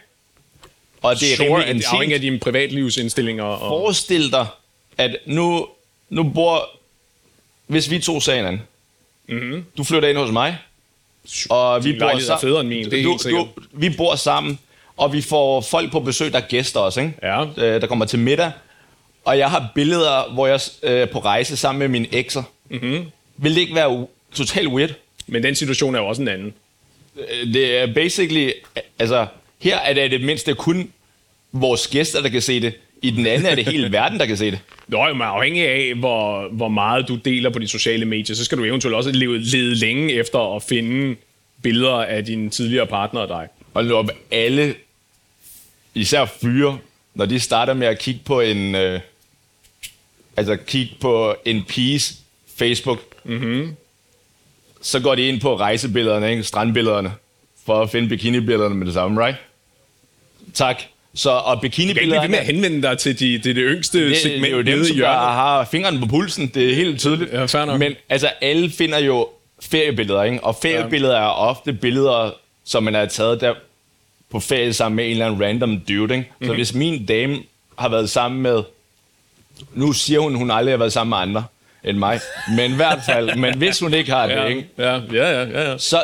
[1.02, 2.22] Og det er sure, rimelig at det afhænger af intimt.
[2.22, 3.44] dine privatlivsindstillinger.
[3.44, 4.46] Og, Forestil dig,
[4.98, 5.66] at nu,
[6.08, 6.70] nu bor...
[7.66, 8.62] Hvis vi to sagde hinanden,
[9.28, 9.64] mm-hmm.
[9.78, 10.58] du flytter ind hos mig,
[11.50, 12.40] og vi bor sammen.
[12.40, 13.46] federe end min, det er du, helt sikkert.
[13.56, 14.58] Du, vi bor sammen,
[14.96, 17.12] og vi får folk på besøg, der er gæster også, ikke?
[17.22, 17.44] Ja.
[17.56, 18.50] Øh, der kommer til middag.
[19.24, 22.42] Og jeg har billeder, hvor jeg øh, er på rejse sammen med mine ekser.
[22.70, 22.84] Mhm.
[22.84, 23.04] Mm-hmm.
[23.36, 24.90] Vil det ikke være u- totalt weird?
[25.26, 26.54] Men den situation er jo også en anden.
[27.16, 28.50] Øh, Det er basically...
[28.98, 29.26] Altså,
[29.60, 30.90] her er det det mindste kun
[31.52, 32.74] vores gæster, der kan se det.
[33.02, 34.58] I den anden er det hele verden, der kan se det.
[34.88, 38.44] Nå, jo, men afhængig af, hvor, hvor meget du deler på de sociale medier, så
[38.44, 41.16] skal du eventuelt også lede, lede længe efter at finde
[41.62, 43.48] billeder af din tidligere partner og dig.
[43.74, 44.74] Og alle,
[45.94, 46.78] især fyre,
[47.14, 49.00] når de starter med at kigge på en, øh,
[50.36, 52.14] altså kigge på en piges
[52.58, 53.76] Facebook, mm-hmm.
[54.82, 56.42] så går de ind på rejsebillederne, ikke?
[56.42, 57.12] strandbillederne,
[57.66, 59.36] for at finde bikinibillederne med det samme, right?
[60.54, 60.82] Tak.
[61.14, 63.56] Så, og Du kan ikke blive ved bikinibillederne, med at henvende dig til de, det,
[63.56, 66.46] det yngste det, segment det er jo dem, som der har fingeren på pulsen.
[66.46, 67.32] Det er helt tydeligt.
[67.32, 67.78] Ja, fair nok.
[67.78, 69.28] Men altså, alle finder jo
[69.62, 70.44] feriebilleder, ikke?
[70.44, 72.30] Og feriebilleder er ofte billeder,
[72.64, 73.54] som man har taget der
[74.34, 76.24] på ferie sammen med en eller anden random dude, ikke?
[76.24, 76.46] Så Mhm.
[76.46, 76.54] mm-hmm.
[76.56, 77.38] hvis min dame
[77.78, 78.62] har været sammen med...
[79.74, 81.44] Nu siger hun, hun aldrig har været sammen med andre
[81.84, 82.20] end mig.
[82.56, 84.68] Men i hvert fald, men hvis hun ikke har det, Ja, ikke?
[84.78, 86.02] ja, ja, ja, ja, så,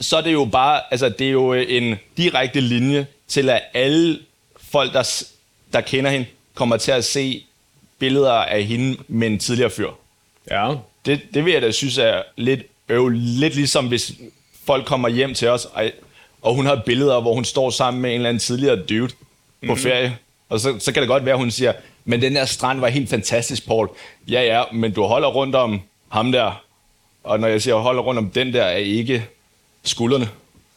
[0.00, 4.18] så er det jo bare, altså det er jo en direkte linje til, at alle
[4.70, 5.22] folk, der,
[5.72, 7.44] der kender hende, kommer til at se
[7.98, 9.88] billeder af hende med en tidligere fyr.
[10.50, 10.74] ja.
[11.06, 13.08] Det, det vil jeg da synes er lidt øv.
[13.08, 14.12] Lidt ligesom hvis
[14.66, 15.90] folk kommer hjem til os, og,
[16.42, 19.14] og hun har billeder, hvor hun står sammen med en eller anden tidligere dude på
[19.60, 19.68] Mhm.
[19.70, 19.82] mm-hmm.
[19.82, 20.16] ferie.
[20.48, 21.72] Og så, så kan det godt være, at hun siger,
[22.04, 23.88] men den der strand var helt fantastisk, Paul.
[24.28, 26.62] Ja, ja, men du holder rundt om ham der.
[27.24, 29.24] Og når jeg siger holder rundt om den der, er ikke
[29.84, 30.28] skuldrene.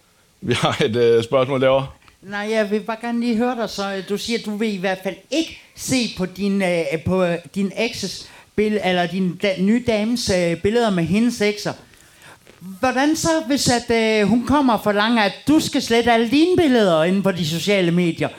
[0.42, 1.88] Vi har et øh, spørgsmål derovre.
[2.22, 4.74] Nej, jeg vil bare gerne lige høre dig, så øh, du siger, at du vil
[4.74, 9.36] i hvert fald ikke se på din, øh, på øh, din ekses billede, eller din
[9.36, 11.74] da, nye dames øh, billeder med hendes ekser.
[12.80, 16.58] Hvordan så, hvis at, øh, hun kommer og forlanger, at du skal slette alle dine
[16.58, 18.30] billeder inde på de sociale medier?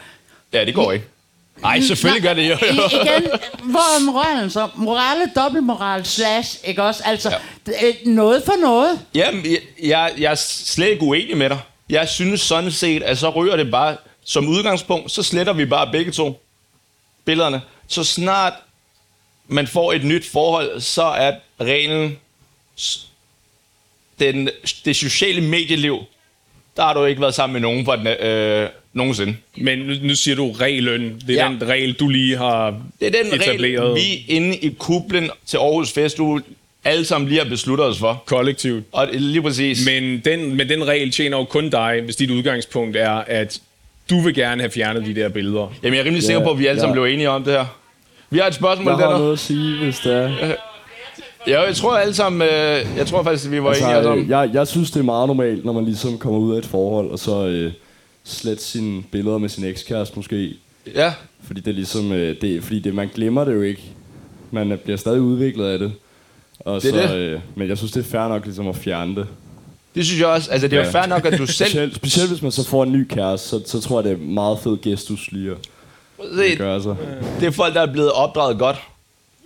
[0.53, 1.07] Ja, det går ikke.
[1.63, 2.55] Nej, selvfølgelig gør det jo.
[2.55, 3.31] I, igen,
[3.63, 4.69] hvor er moralen så?
[4.75, 7.03] Morale, dobbeltmoral, slash, ikke også?
[7.05, 7.31] Altså,
[7.69, 7.93] ja.
[8.07, 9.01] noget for noget.
[9.15, 11.59] Jamen, jeg, jeg, jeg er slet ikke uenig med dig.
[11.89, 15.93] Jeg synes sådan set, at så ryger det bare, som udgangspunkt, så sletter vi bare
[15.93, 16.43] begge to
[17.25, 17.63] billederne.
[17.89, 18.53] Så snart
[19.49, 22.19] man får et nyt forhold, så er reglen
[24.21, 24.49] den,
[24.85, 25.99] det sociale medieliv,
[26.77, 29.37] der har du ikke været sammen med nogen på den, øh, nogensinde.
[29.57, 31.23] Men nu, nu siger du reglen.
[31.27, 31.53] Det er Ja.
[31.61, 35.57] den regel, du lige har Det er den etableret regel, vi inde i kublen til
[35.57, 36.43] Aarhus Festuge
[36.85, 38.23] alle sammen lige har besluttet os for.
[38.27, 38.85] kollektivt.
[38.93, 39.87] Og lige præcis.
[39.87, 43.61] Men den, men den regel tjener jo kun dig, hvis dit udgangspunkt er, at
[44.11, 45.75] du vil gerne have fjernet de der billeder.
[45.83, 47.03] Jamen, jeg er rimelig sikker på, at vi alle sammen ja.
[47.03, 47.65] blev enige om det her.
[48.31, 49.11] Vi har et spørgsmål Jeg der.
[49.11, 50.55] har noget at sige, hvis det er.
[51.47, 54.11] Ja, jeg tror alle sammen, øh, jeg tror faktisk, at vi var altså, enige Altså,
[54.11, 54.19] om.
[54.19, 56.67] øh, jeg, jeg synes, det er meget normalt, når man ligesom kommer ud af et
[56.67, 57.73] forhold, og så øh,
[58.25, 60.55] slet sine billeder med sin ekskæreste måske.
[60.95, 61.13] Ja,
[61.47, 63.83] Fordi det er ligesom, øh, det, fordi det, man glemmer det jo ikke.
[64.51, 65.93] Man bliver stadig udviklet af det.
[66.61, 67.21] Og Det er så, det.
[67.21, 69.27] Øh, men jeg synes, det er fair nok ligesom at fjerne det.
[69.95, 70.51] det synes jeg også.
[70.51, 70.91] Altså, det er Ja.
[70.91, 71.69] fair nok, at du selv...
[71.69, 74.25] Specielt, specielt hvis man så får en ny kæreste, så, så tror jeg, det er
[74.25, 75.57] meget fed gestus lige at
[76.37, 76.97] Se, gøre sig.
[77.41, 78.77] det er folk, der er blevet opdraget godt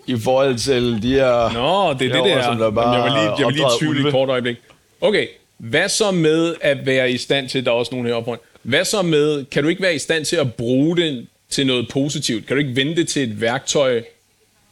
[0.08, 1.52] i forhold til de her...
[1.52, 2.42] Nå, det er det Derovre, der.
[2.42, 4.56] som der bare Jamen, jeg var lige, jeg var lige i tvivl et kort øjeblik.
[5.00, 5.26] Okay,
[5.58, 8.38] hvad så med at være i stand til, der er også nogen heroppe.
[8.62, 11.88] Hvad så med, kan du ikke være i stand til at bruge det til noget
[11.92, 12.46] positivt?
[12.46, 14.02] Kan du ikke vende det til et værktøj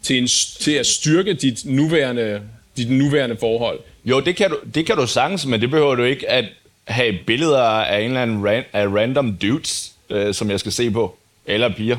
[0.03, 0.29] til, en,
[0.61, 2.41] til at styrke dit nuværende
[2.77, 3.79] dit nuværende forhold.
[4.05, 6.45] Jo, det kan, du, det kan du sagtens, men det behøver du ikke at
[6.85, 10.91] have billeder af en eller anden ran, af random dudes, øh, som jeg skal se
[10.91, 11.17] på.
[11.47, 11.97] Eller piger.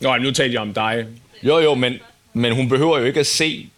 [0.00, 1.06] Nå, nu talte jeg om dig.
[1.42, 1.94] Jo, jo, men,
[2.34, 3.68] men hun behøver jo ikke at se...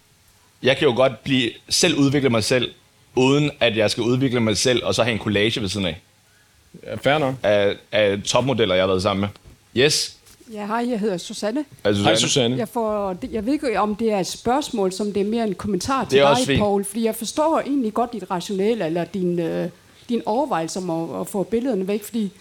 [0.63, 2.71] Jeg kan jo godt blive, selv udvikle mig selv,
[3.15, 6.01] uden at jeg skal udvikle mig selv, og så have en collage ved siden af,
[6.83, 7.35] Ja, fair nok.
[7.43, 9.29] af, af topmodeller, jeg har været sammen med.
[9.83, 10.17] Yes.
[10.53, 11.65] Ja, hej, jeg hedder Susanne.
[11.83, 12.57] Altså, Hej, Susanne.
[12.57, 15.55] Jeg, får, jeg ved ikke, om det er et spørgsmål, som det er mere en
[15.55, 16.59] kommentar til dig, fint.
[16.59, 16.85] Paul.
[16.85, 19.69] Fordi jeg forstår egentlig godt dit rationale, eller din, øh,
[20.09, 22.03] din overvejelse om at, at få billederne væk.
[22.03, 22.31] Fordi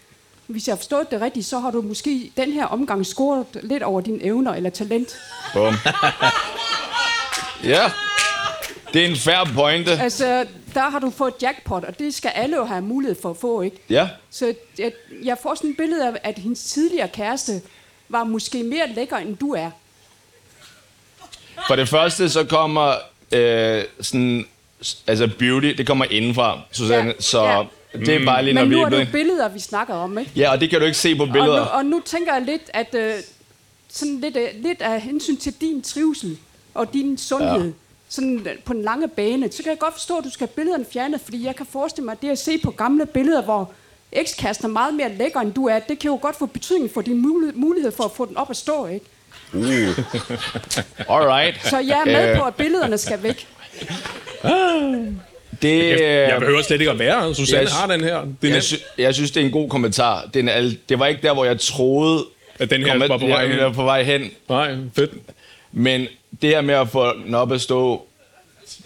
[0.47, 3.83] hvis jeg har forstået det rigtigt, så har du måske den her omgang scoret lidt
[3.83, 5.17] over dine evner eller talent.
[5.55, 5.75] Bum.
[7.65, 7.91] ja.
[8.93, 9.91] Det er en fair pointe.
[9.91, 13.37] Altså, der har du fået jackpot, og det skal alle jo have mulighed for at
[13.37, 13.77] få, ikke?
[13.91, 14.09] Ja.
[14.31, 14.93] Så jeg,
[15.25, 17.63] jeg får sådan et billede af, at hendes tidligere kæreste
[18.09, 19.71] var måske mere lækker, end du er.
[21.69, 22.95] For det første, så kommer
[23.33, 24.47] øh, sådan,
[25.07, 27.63] altså beauty, det kommer indenfra, Susanne, Ja, så ja.
[28.01, 29.95] Det er bare lige, når Men vi nu er er det jo billeder, vi snakker
[29.95, 30.31] om, ikke?
[30.37, 31.61] Ja, og det kan du ikke se på Og nu, billeder.
[31.61, 33.15] og nu tænker jeg lidt, at øh,
[33.89, 36.39] sådan lidt, øh, lidt af hensyn til din trivsel
[36.75, 37.71] og din sundhed, ja.
[38.09, 40.55] sådan øh, på den lange bane, så kan jeg godt forstå, at du skal have
[40.55, 43.71] billederne fjernet, fordi jeg kan forestille mig, at det at se på gamle billeder, hvor
[44.13, 47.01] ekskæresten er meget mere lækker, end du er, det kan jo godt få betydning for
[47.01, 47.23] din
[47.55, 49.07] mulighed, for at få den op at stå, ikke?
[51.09, 51.67] Alright.
[51.67, 52.39] Så jeg er med Øh.
[52.39, 53.47] på, at billederne skal væk.
[55.63, 57.35] Det, Jeg behøver slet ikke at være.
[57.35, 58.21] Susanne Jeg- har den her.
[58.43, 60.29] Den, jeg, sy- jeg synes, det er en god kommentar.
[60.35, 62.25] Den er, det var ikke der, hvor jeg troede...
[62.59, 63.75] at den her Kom, var på vej hen.
[63.75, 64.31] på vej hen.
[64.49, 65.11] Nej, fedt.
[65.73, 66.07] Men
[66.43, 68.07] det her med at få den op at stå,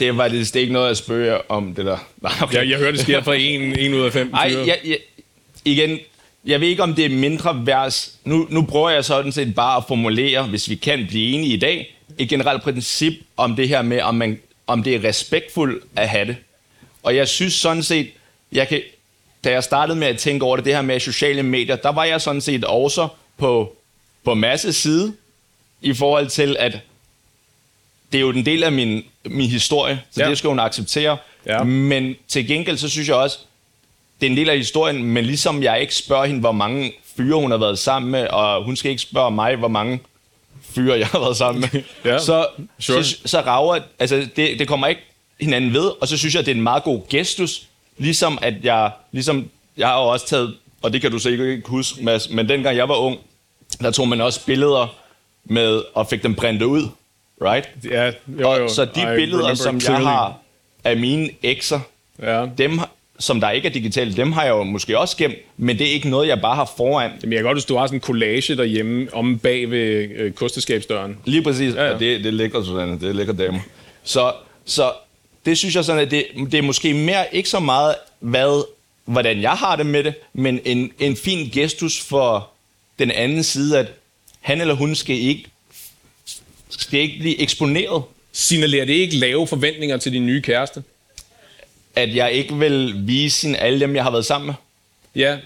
[0.00, 1.98] det faktisk det ikke noget, jeg spørger om, det der.
[2.22, 2.54] Nej, okay.
[2.56, 4.35] Jeg, jeg hører, det sker fra en, en ud af fem.
[4.35, 4.64] Ej, fyre.
[4.66, 4.98] jeg, jeg,
[5.64, 5.98] igen,
[6.46, 8.12] jeg ved ikke, om det er mindre vers.
[8.24, 11.59] Nu, nu prøver jeg sådan set bare at formulere, hvis vi kan blive enige i
[11.59, 16.09] dag, et generelt princip om det her med, om, man, om det er respektfuldt at
[16.09, 16.37] have det.
[17.02, 18.10] Og jeg synes sådan set,
[18.52, 18.82] jeg kan,
[19.44, 22.04] da jeg startede med at tænke over det, det her med sociale medier, der var
[22.04, 23.08] jeg sådan set også
[23.38, 23.76] på,
[24.24, 25.14] på masse side,
[25.80, 26.78] i forhold til, at
[28.12, 30.30] det er jo en del af min, min historie, så Ja.
[30.30, 31.16] det skal hun acceptere.
[31.46, 31.62] Ja.
[31.64, 33.38] Men til gengæld, så synes jeg også,
[34.20, 37.36] det er en del af historien, men ligesom jeg ikke spørger hende, hvor mange fyre
[37.40, 40.00] hun har været sammen med, og hun skal ikke spørge mig, hvor mange
[40.74, 42.46] fyre jeg har været sammen med, Ja, så,
[42.78, 43.04] sure.
[43.04, 45.00] så, så rager, altså det, det kommer ikke
[45.40, 47.62] hinanden ved, og så synes jeg, det er en meget god gestus,
[47.98, 51.62] ligesom at jeg, ligesom, jeg har jo også taget, og det kan du sikkert ikke
[51.68, 53.18] huske, Mads, men dengang jeg var ung,
[53.81, 54.94] der tog man også billeder
[55.44, 56.83] med, og fik dem printet ud,
[57.42, 57.68] right?
[57.90, 58.64] Ja, jo, jo.
[58.64, 60.38] Og, så de I billeder, som jeg har
[60.85, 61.81] af mine ekser,
[62.22, 62.46] Ja.
[62.59, 62.81] dem,
[63.18, 65.92] som der ikke er digitale, dem har jeg jo måske også gemt, men det er
[65.92, 67.11] ikke noget, jeg bare har foran.
[67.22, 70.33] Jamen, jeg kan godt, hvis du har sådan en collage derhjemme om bag ved øh,
[70.33, 71.16] kosteskabsdøren.
[71.24, 71.88] Lige præcis, Ja, ja, ja.
[71.88, 71.94] ja.
[71.94, 73.59] Og det, det er lækkert, Susanne, det er lækkert damer.
[74.05, 74.33] Så,
[74.64, 74.92] så
[75.46, 78.64] det synes jeg sådan, at det, det er måske mere ikke så meget, hvad,
[79.05, 82.50] hvordan jeg har det med det, men en, en fin gestus for
[82.98, 83.87] den anden side, at
[84.40, 85.44] han eller hun skal ikke,
[86.70, 90.83] skal ikke blive eksponeret, Signalerer det ikke lave forventninger til din nye kæreste?
[91.96, 94.55] at jeg ikke vil vise hende alle dem, jeg har været sammen med.
[95.22, 95.38] Ja.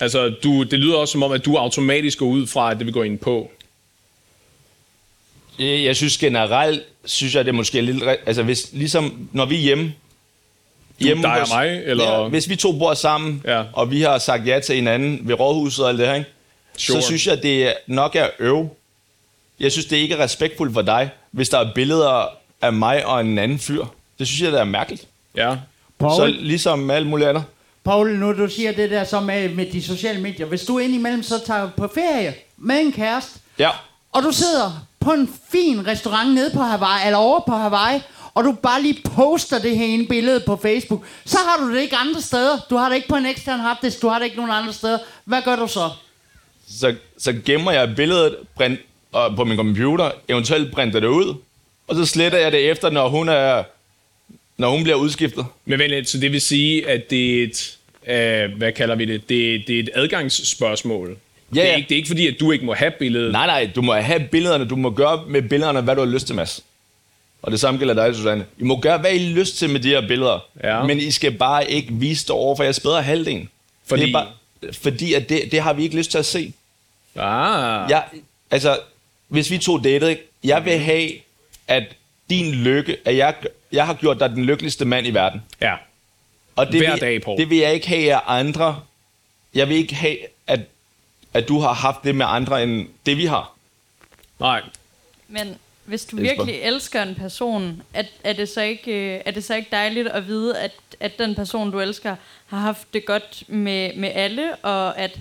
[0.00, 2.86] Altså, du, det lyder også som om, at du automatisk går ud fra, at det
[2.86, 3.50] vil gå ind på.
[5.62, 8.04] Jeg jeg synes generelt, synes jeg, det er måske lidt...
[8.26, 9.92] Altså, hvis, ligesom når vi er hjemme...
[11.02, 13.62] Du, dig og mig, eller- Ja, hvis vi to bor sammen, Ja.
[13.72, 16.30] og vi har sagt ja til hinanden ved rådhuset og alt det her, ikke?
[16.78, 17.00] Sure.
[17.02, 18.68] så synes jeg, det er- nok er øv.
[19.60, 22.28] Jeg synes, det ikke er respektfuldt for dig, hvis der er billeder
[22.62, 23.84] af mig og en anden fyr.
[24.18, 25.06] Det synes jeg, det er mærkeligt.
[25.36, 25.56] Ja.
[25.98, 27.44] Paul, Så ligesom med alle mulige andre.
[27.84, 30.46] Paul, nu du siger det der så med, med de sociale medier.
[30.46, 33.70] Hvis du indimellem så tager på ferie med en kæreste, Ja.
[34.12, 38.00] og du sidder på en fin restaurant nede på Hawaii, eller over på Hawaii,
[38.34, 41.80] og du bare lige poster det her ene billede på Facebook, så har du det
[41.80, 42.58] ikke andre steder.
[42.70, 44.98] Du har det ikke på en ekstern harddisk, du har det ikke nogen andre steder.
[45.24, 45.90] Hvad gør du så?
[46.68, 48.80] Så, så gemmer jeg billedet print,
[49.12, 51.34] og på min computer, eventuelt printer det ud,
[51.88, 53.62] og så sletter jeg det efter, når hun er
[54.58, 55.46] når hun bliver udskiftet.
[55.64, 57.78] Men vent lidt, så det vil sige, at det er et...
[58.06, 59.28] Øh, hvad kalder vi det?
[59.28, 59.64] det?
[59.66, 61.16] Det er et adgangsspørgsmål.
[61.54, 63.32] Ja, det, er ikke, det er ikke fordi, at du ikke må have billedet.
[63.32, 64.64] Nej, nej, du må have billederne.
[64.64, 66.60] Du må gøre med billederne, hvad du har lyst til, Mads.
[67.42, 68.46] Og det samme gælder dig, Susanne.
[68.58, 70.46] I må gøre, hvad I har lyst til med de her billeder.
[70.64, 70.82] Ja.
[70.82, 73.48] Men I skal bare ikke vise det over for jeres bedre halvdelen.
[73.86, 76.52] Fordi- Det er bare, fordi at det, det har vi ikke lyst til at se.
[77.16, 77.90] Ah.
[77.90, 78.04] Jeg,
[78.50, 78.78] altså,
[79.28, 80.22] hvis vi to datede, ikke?
[80.44, 81.10] jeg vil have,
[81.68, 81.84] at
[82.30, 83.34] din lykke, at jeg,
[83.72, 85.42] jeg har gjort dig den lykkeligste mand i verden.
[85.60, 85.74] ja.
[86.56, 87.38] Og det Hver vil, dag, Poul.
[87.38, 88.80] Det vil jeg ikke have af andre.
[89.54, 90.16] Jeg vil ikke have,
[91.34, 93.54] at, du har haft det med andre, end det vi har.
[94.40, 94.62] Nej.
[95.28, 99.44] Men hvis du virkelig elsker en person, at, er, det så ikke, øh, er det
[99.44, 102.16] så ikke dejligt at vide, at, at den person, du elsker,
[102.46, 105.20] har haft det godt med, med alle, og at,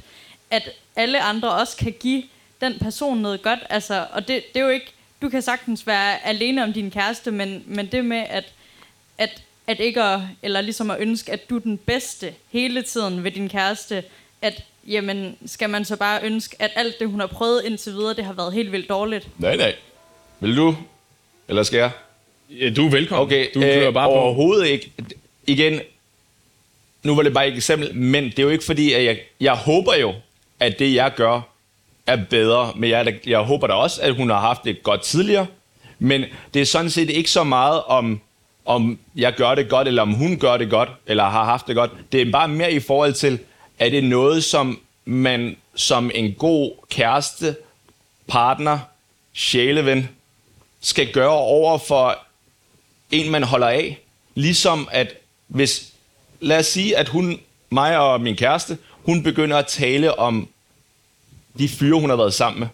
[0.50, 2.24] at alle andre også kan give
[2.62, 3.60] den person noget godt.
[3.70, 7.32] Altså, og det, det er jo ikke, du kan sagtens være alene om din kæreste,
[7.32, 8.54] men, men det med, at,
[9.18, 13.24] at, at ikke at, eller ligesom at ønske, at du er den bedste hele tiden
[13.24, 14.04] ved din kæreste,
[14.42, 18.14] at jamen, skal man så bare ønske, at alt det, hun har prøvet indtil videre,
[18.14, 19.28] det har været helt vildt dårligt.
[19.38, 19.76] Nej, nej.
[20.40, 20.76] Vil du?
[21.48, 21.92] Eller skal jeg?
[22.50, 23.26] Ja, du er velkommen.
[23.26, 24.14] Okay, du øh, bare på.
[24.14, 24.92] overhovedet ikke.
[25.48, 25.80] Igen,
[27.04, 29.54] nu var det bare et eksempel, men det er jo ikke fordi, at jeg, jeg
[29.54, 30.14] håber jo,
[30.60, 31.42] at det jeg gør
[32.08, 35.48] er bedre, men jeg, jeg håber da også, at hun har haft det godt tidligere,
[36.00, 38.22] men det er sådan set ikke så meget om,
[38.66, 41.76] om jeg gør det godt, eller om hun gør det godt, eller har haft det
[41.76, 41.92] godt.
[42.12, 43.40] Det er bare mere i forhold til,
[43.82, 47.56] er det noget, som man som en god kæreste,
[48.28, 48.80] partner,
[49.34, 50.10] sjæleven,
[50.82, 52.18] skal gøre over for
[53.12, 54.00] en, man holder af.
[54.36, 55.14] Ligesom at
[55.48, 55.94] hvis,
[56.40, 57.40] lad os sige, at hun,
[57.70, 60.48] mig og min kæreste, hun begynder at tale om
[61.58, 62.68] de fyre, hun har været sammen med.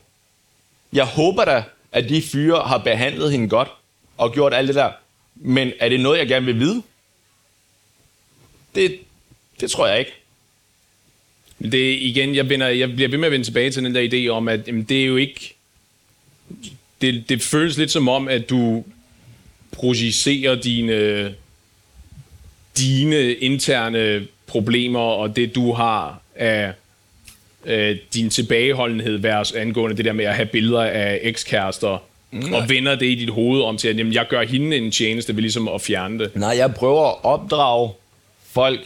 [0.94, 3.70] Jeg håber da, at de fyre har behandlet hende godt
[4.18, 4.92] og gjort alt det der.
[5.36, 6.84] Men er det noget, jeg gerne vil vide?
[8.76, 9.00] Det,
[9.60, 10.27] det tror jeg ikke.
[11.62, 14.10] Det er igen, jeg, vender, jeg bliver ved med at vende tilbage til den der
[14.10, 15.54] idé om, at jamen, det er jo ikke...
[17.02, 18.84] Det, det føles lidt som om, at du
[19.72, 21.36] projicerer dine,
[22.78, 26.74] dine interne problemer og det, du har af
[27.66, 32.54] øh, din tilbageholdenhed vers angående det der med at have billeder af ekskærester, mm.
[32.54, 35.36] og vender det i dit hoved om til, at jamen, jeg gør hende en tjeneste
[35.36, 36.36] ved ligesom at fjerne det.
[36.36, 37.92] Nej, jeg prøver at opdrage
[38.52, 38.80] folk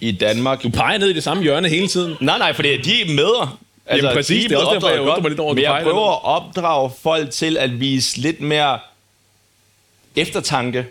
[0.00, 0.62] i Danmark.
[0.62, 2.16] Du peger ned i det samme hjørne hele tiden.
[2.20, 3.48] Nej, nej, for det er de er med.
[3.86, 5.80] Altså, Jamen, præcis, de det er også derfor, jeg undrer mig lidt over, Men jeg
[5.82, 8.78] prøver at opdrage folk til at vise lidt mere
[10.16, 10.86] eftertanke.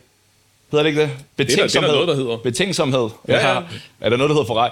[0.71, 1.09] Hedder det ikke det?
[1.35, 1.91] Betænksomhed.
[1.91, 2.37] noget, der hedder.
[2.37, 3.09] Betænksomhed.
[3.27, 3.61] Ja, ja.
[4.01, 4.71] Er der noget, der hedder for dig?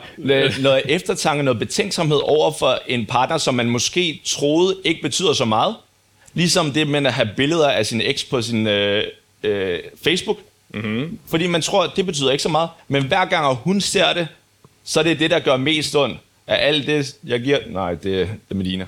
[0.61, 5.45] Noget eftertanke, noget betænksomhed over for en partner, som man måske troede ikke betyder så
[5.45, 5.75] meget.
[6.33, 9.03] Ligesom det med at have billeder af sin eks på sin øh,
[9.43, 10.37] øh, Facebook.
[10.73, 11.19] Mm-hmm.
[11.25, 12.69] Fordi man tror, at det betyder ikke så meget.
[12.87, 14.27] Men hver gang hun ser det,
[14.83, 17.59] så er det det, der gør mest ondt af alt det, jeg giver...
[17.69, 18.85] Nej, det, er Medina.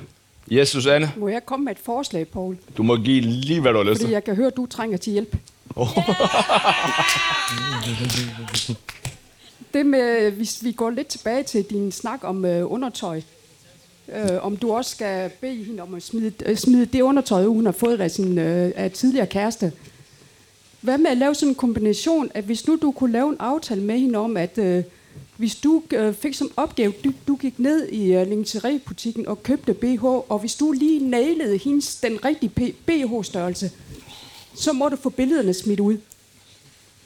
[0.52, 2.58] Yes, Susanne, Må jeg komme med et forslag, Paul?
[2.78, 4.98] du må give lige, hvad du har lyst Fordi jeg kan høre, at du trænger
[4.98, 5.36] til hjælp.
[9.74, 13.22] Det med, hvis vi går lidt tilbage til din snak om øh, undertøj.
[14.16, 17.66] Øh, om du også skal bede hende om at smide, øh, smide det undertøj, hun
[17.66, 19.72] har fået af sin øh, af tidligere kæreste.
[20.86, 23.82] Hvad med at lave sådan en kombination, at hvis nu du kunne lave en aftale
[23.82, 24.84] med hende om, at øh,
[25.38, 29.74] hvis du øh, fik som opgave, du, du gik ned i øh, lingerie-butikken og købte
[29.74, 33.72] BH, og hvis du lige nailede hendes, den rigtige BH-størrelse,
[34.56, 35.98] så må du få billederne smidt ud.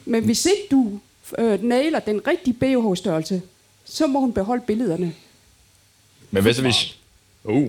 [0.06, 1.00] Men hvis ikke du
[1.38, 3.42] øh, nailer den rigtige BH-størrelse,
[3.86, 5.14] så må hun beholde billederne.
[6.32, 6.98] Men hvad så hvis...
[7.44, 7.68] Uh.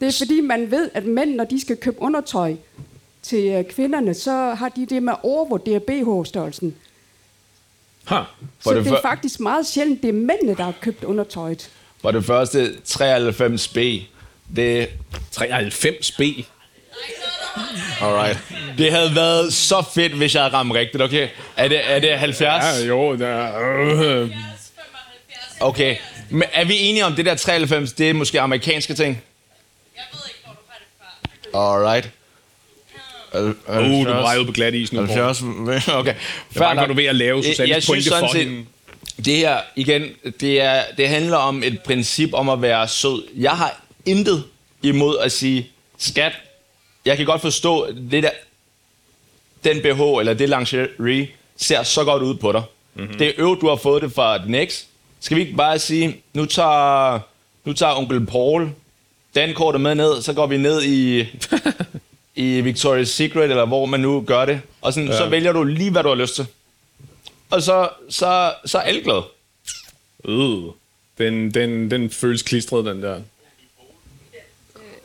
[0.00, 2.56] Det er fordi, man ved, at mænd, når de skal købe undertøj
[3.22, 6.74] til øh, kvinderne, så har de det med at overvurdere BH-størrelsen.
[8.04, 8.16] Ha.
[8.16, 8.24] For
[8.70, 11.70] Så det det er faktisk meget sjældent, det er mændene, der har købt undertøjet.
[12.00, 13.80] For det første, 93B,
[14.56, 14.88] det...
[15.36, 16.44] 93B.
[18.00, 18.38] Alright.
[18.78, 21.28] Det havde været så fedt, hvis jeg havde ramt rigtigt, okay?
[21.56, 22.64] Er det, er det 70?
[22.64, 24.22] Ja, jo, der er...
[24.22, 24.30] Øh.
[25.60, 25.96] Okay.
[26.30, 29.22] Men er vi enige om, det der 93, det er måske amerikanske ting?
[29.96, 31.74] Jeg ved ikke, hvor du har det fra.
[31.74, 32.10] Alright.
[33.34, 35.18] Uh, du er meget ude på glat is nu, Paul.
[35.18, 36.14] 70, okay.
[36.14, 36.16] Jeg
[36.54, 38.64] er bange, du ved at lave Susannes jeg pointe for hende.
[39.24, 40.02] det her, igen,
[40.40, 43.22] det, er, det handler om et princip om at være sød.
[43.36, 44.44] Jeg har intet
[44.82, 46.32] imod at sige, skat,
[47.04, 48.30] jeg kan godt forstå, det der,
[49.64, 52.62] den BH eller det lingerie ser så godt ud på dig.
[52.94, 53.18] Mm-hmm.
[53.18, 54.86] Det er øvrigt, du har fået det fra din eks.
[55.20, 57.18] Skal vi ikke bare sige, nu tager,
[57.64, 58.70] nu tager onkel Paul
[59.34, 61.20] dankortet med ned, så går vi ned i,
[62.34, 64.60] i Victoria's Secret, eller hvor man nu gør det.
[64.80, 65.16] Og sådan, ja.
[65.16, 66.46] så vælger du lige, hvad du har lyst til.
[67.50, 69.22] Og så, så, så er alle glade.
[70.24, 70.62] Øh.
[71.18, 73.20] Den, den, den føles klistret, den der.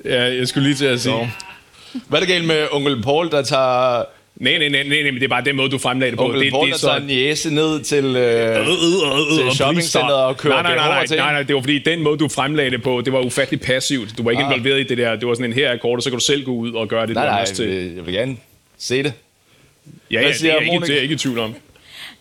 [0.06, 1.34] Ja, jeg skulle lige til at sige...
[2.08, 4.04] Hvad er det galt med onkel Paul, der tager,
[4.40, 6.26] Nej, nej, nej, nej, nej, men det er bare den måde, du fremlagde det på.
[6.26, 8.06] onkel det, Paul, det der tager en jæse ned til...
[8.06, 8.66] Øh,
[9.38, 12.18] til shoppingcenteret og køber nej, nej, nej, nej, nej, nej, det var fordi, den måde,
[12.18, 14.18] du fremlagde det på, det var ufattelig passivt.
[14.18, 14.52] Du var ikke Ah.
[14.52, 15.16] involveret i det der.
[15.16, 17.02] Det var sådan en her er kortet, så kan du selv gå ud og gøre
[17.02, 17.94] det, du nej, har nej, lyst til.
[17.96, 18.38] jeg vil gerne
[18.78, 19.14] se det.
[20.12, 21.56] Ja, ja, det er, ikke, det er jeg ikke i tvivl om.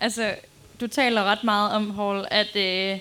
[0.00, 0.30] Altså,
[0.80, 2.98] du taler ret meget om, Paul, at, øh,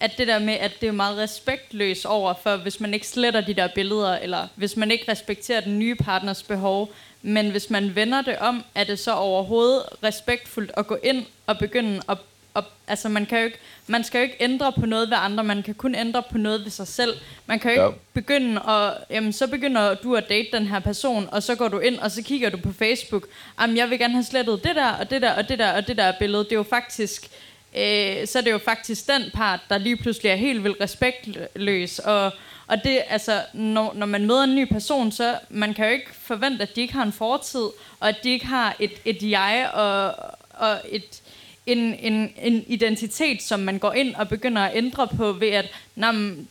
[0.00, 3.40] at det der med, at det er meget respektløst over for, hvis man ikke sletter
[3.40, 6.92] de der billeder, eller hvis man ikke respekterer den nye partners behov,
[7.26, 11.58] men hvis man vender det om, er det så overhovedet respektfuldt at gå ind og
[11.58, 12.18] begynde at
[12.54, 15.44] og, altså man, kan jo ikke, man skal jo ikke ændre på noget ved andre,
[15.44, 17.14] man kan kun ændre på noget ved sig selv.
[17.46, 17.90] Man kan jo ikke ja.
[18.14, 21.78] begynde at, jamen så begynder du at date den her person, og så går du
[21.78, 23.26] ind, og så kigger du på Facebook,
[23.60, 25.86] jamen jeg vil gerne have slettet det der, og det der, og det der, og
[25.86, 26.44] det der billede.
[26.44, 27.28] Det er jo faktisk,
[27.76, 31.98] øh, så er det jo faktisk den part, der lige pludselig er helt vildt respektløs,
[31.98, 32.32] og,
[32.66, 36.14] og det, altså, når, når man møder en ny person, så man kan jo ikke
[36.14, 37.68] forvente, at de ikke har en fortid,
[38.00, 40.14] og at de ikke har et, et jeg og,
[40.50, 41.22] og et,
[41.66, 45.66] en, en, en identitet, som man går ind og begynder at ændre på ved at,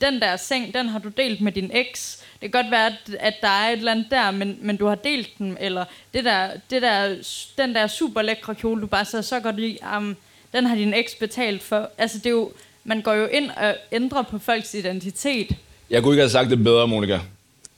[0.01, 2.23] den der seng, den har du delt med din eks.
[2.41, 4.85] Det kan godt være, at, at der er et eller andet der, men, men du
[4.85, 7.15] har delt den, eller det der, det der,
[7.57, 10.17] den der super lækre kjole, du bare så, så godt i, um,
[10.53, 11.89] den har din eks betalt for.
[11.97, 12.51] Altså det er jo,
[12.83, 15.51] man går jo ind og ændrer på folks identitet.
[15.89, 17.19] Jeg kunne ikke have sagt det bedre, Monika.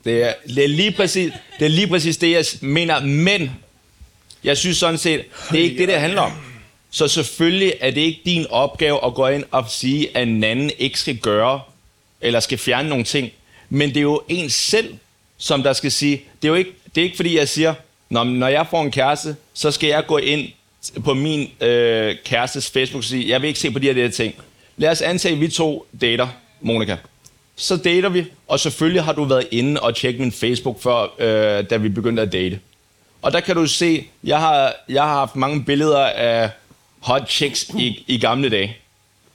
[0.05, 3.51] Det er, det er, lige, præcis, det er lige præcis det, jeg mener, men
[4.43, 6.31] jeg synes sådan set, det er ikke det, det handler om.
[6.91, 10.71] Så selvfølgelig er det ikke din opgave at gå ind og sige, at en anden
[10.77, 11.61] ikke skal gøre,
[12.21, 13.31] eller skal fjerne nogle ting.
[13.69, 14.95] Men det er jo en selv,
[15.37, 17.73] som der skal sige, det er jo ikke, det er ikke fordi, jeg siger,
[18.09, 20.47] når, når jeg får en kæreste, så skal jeg gå ind
[21.03, 24.01] på min øh, kærestes Facebook og sige, jeg vil ikke se på de her, de
[24.01, 24.35] her ting.
[24.77, 26.27] Lad os antage, at vi to dater,
[26.61, 26.95] Monika.
[27.59, 31.69] Så dater vi, og selvfølgelig har du været inde og tjekket min Facebook før, øh,
[31.69, 32.59] da vi begyndte at date.
[33.21, 36.49] Og der kan du se, jeg har, jeg har haft mange billeder af
[36.99, 38.77] hot chicks i, i gamle dage.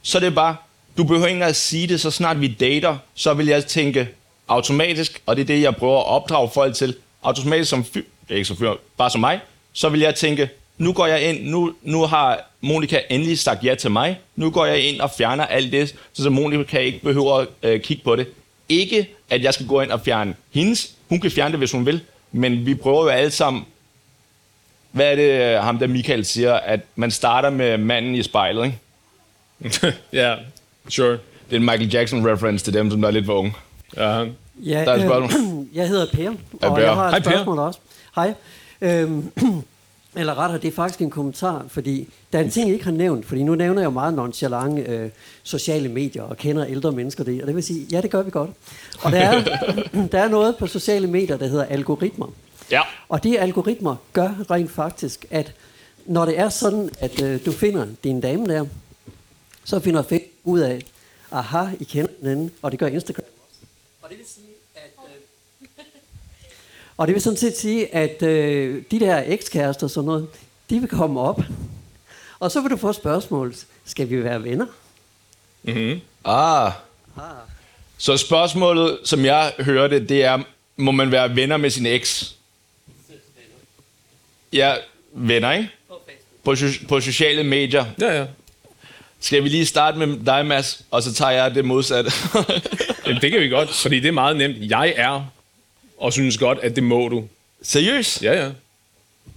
[0.02, 0.56] Så det er bare,
[0.96, 4.08] du behøver ikke at sige det, så snart vi dater, så vil jeg tænke
[4.48, 8.44] automatisk, og det er det, jeg prøver at opdrage folk til, automatisk som fyr, ikke
[8.44, 9.40] som fyr, bare som mig,
[9.72, 10.48] så vil jeg tænke,
[10.82, 14.66] nu går jeg ind, nu, nu har Monika endelig sagt ja til mig, nu går
[14.66, 18.16] jeg ind og fjerner alt det, så, så Monika ikke behøver at øh, kigge på
[18.16, 18.26] det.
[18.68, 21.86] Ikke, at jeg skal gå ind og fjerne hendes, hun kan fjerne det, hvis hun
[21.86, 22.00] vil,
[22.32, 23.64] men vi prøver jo alle sammen
[24.92, 28.64] hvad er det, øh, ham der Michael siger, at man starter med manden i spejlet,
[28.64, 28.78] ikke?
[30.12, 30.38] Ja, yeah,
[30.88, 31.10] sure.
[31.10, 31.18] Det
[31.50, 33.52] er en Michael Jackson reference til dem, som der er lidt for unge.
[33.96, 34.02] Ja.
[34.64, 35.60] Ja, Der er et spørgsmål.
[35.60, 36.30] øh, jeg hedder Per, Hej,
[36.70, 36.82] og Per.
[36.82, 37.30] jeg har Hej, et Per.
[37.30, 37.78] spørgsmål også.
[38.14, 38.34] Hej.
[38.80, 39.32] Øhm,
[40.16, 42.92] eller rettere, det er faktisk en kommentar, fordi der er en ting, jeg ikke har
[42.92, 45.10] nævnt, fordi nu nævner jeg jo meget nonchalant øh,
[45.42, 48.30] sociale medier og kender ældre mennesker det, og det vil sige, ja, det gør vi
[48.30, 48.50] godt.
[49.02, 49.44] Og der er,
[50.12, 52.26] der er noget på sociale medier, der hedder algoritmer.
[52.70, 52.80] Ja.
[53.08, 55.54] Og de algoritmer gør rent faktisk, at
[56.06, 58.66] når det er sådan, at øh, du finder din dame der,
[59.64, 60.82] så finder Facebook ud af,
[61.30, 63.60] aha, I kender hinanden, og det gør Instagram også.
[64.02, 64.90] Og det vil sige, at...
[64.98, 65.22] Øh,
[66.96, 70.28] og det vil sådan set sige, at øh, de der ekskærester og sådan noget,
[70.70, 71.40] de vil komme op.
[72.40, 74.66] Og så vil du få spørgsmålet, skal vi være venner?
[76.24, 76.72] Ah.
[77.98, 80.38] Så spørgsmålet, som jeg hørte, det er,
[80.76, 82.34] må man være venner med sin eks?
[84.52, 84.74] Ja,
[85.12, 85.70] venner, ikke?
[86.44, 87.84] På, so- på sociale medier.
[88.00, 88.26] Ja, ja.
[89.20, 92.10] Skal vi lige starte med dig, Mads, og så tager jeg det modsatte.
[93.06, 94.70] Jamen, det kan vi godt, fordi det er meget nemt.
[94.70, 95.26] Jeg er,
[96.02, 97.24] og synes godt, at det må du.
[97.62, 98.22] Seriøst?
[98.22, 98.48] Ja, ja.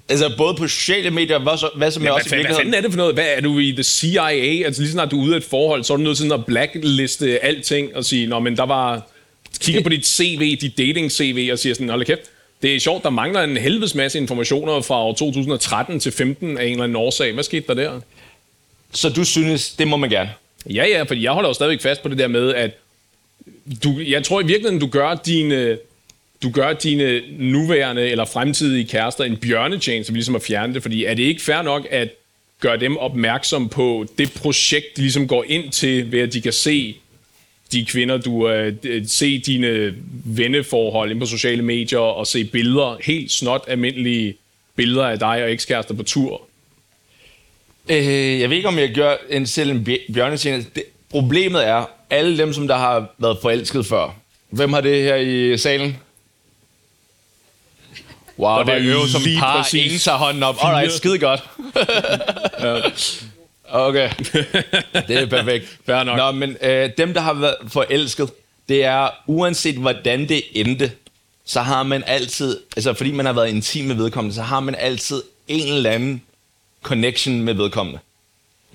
[0.10, 2.56] Altså både på sociale medier, hvad, så, hvad som Men jeg hvad, også i hvad
[2.56, 3.14] fanden er det for noget?
[3.14, 4.66] Hvad er du i the CIA?
[4.66, 6.46] Altså lige snart du er ude af et forhold, så er du nødt til at
[6.46, 9.08] blackliste alting og sige, nå, men der var...
[9.60, 12.20] Kigger på dit CV, dit dating-CV og siger sådan, hold kæft,
[12.62, 16.66] det er sjovt, der mangler en helvedes masse informationer fra år 2013 til 15 af
[16.66, 17.34] en eller anden årsag.
[17.34, 18.00] Hvad skete der der?
[18.94, 20.30] Så du synes, det må man gerne?
[20.70, 22.72] Ja, ja, fordi jeg holder jo stadigvæk fast på det der med, at
[23.84, 25.78] du, jeg tror i virkeligheden, du gør dine,
[26.46, 31.06] du gør dine nuværende eller fremtidige kærester en bjørnetjeneste ved ligesom at fjerne det, fordi
[31.06, 32.10] er det ikke fair nok at
[32.60, 36.54] gøre dem opmærksom på det projekt, de ligesom går ind til, ved at de kan
[36.54, 36.96] se
[37.72, 39.94] de kvinder, du øh, øh, se dine
[40.26, 44.36] venneforhold inde på sociale medier og se billeder, helt snot almindelige
[44.76, 46.42] billeder af dig og ekskærester på tur.
[47.90, 50.72] Øh, jeg ved ikke, om jeg gør en selv en bjørnetjeneste.
[50.76, 54.16] Det, problemet er, alle dem, som der har været forelsket før.
[54.50, 55.98] Hvem har det her i salen?
[58.40, 60.56] Wow, Og det er jo som lige par, præcis ingen tager hånden op.
[60.62, 61.44] Alright, skide godt.
[63.70, 64.10] Okay,
[65.08, 65.78] det er perfekt.
[65.86, 66.18] Fair nok.
[66.18, 68.30] Nå, men øh, dem, der har været forelsket,
[68.70, 70.92] det er, uanset hvordan det endte,
[71.46, 74.76] så har man altid, altså fordi man har været intim med vedkommende, så har man
[74.76, 76.22] altid en eller anden
[76.84, 78.00] connection med vedkommende.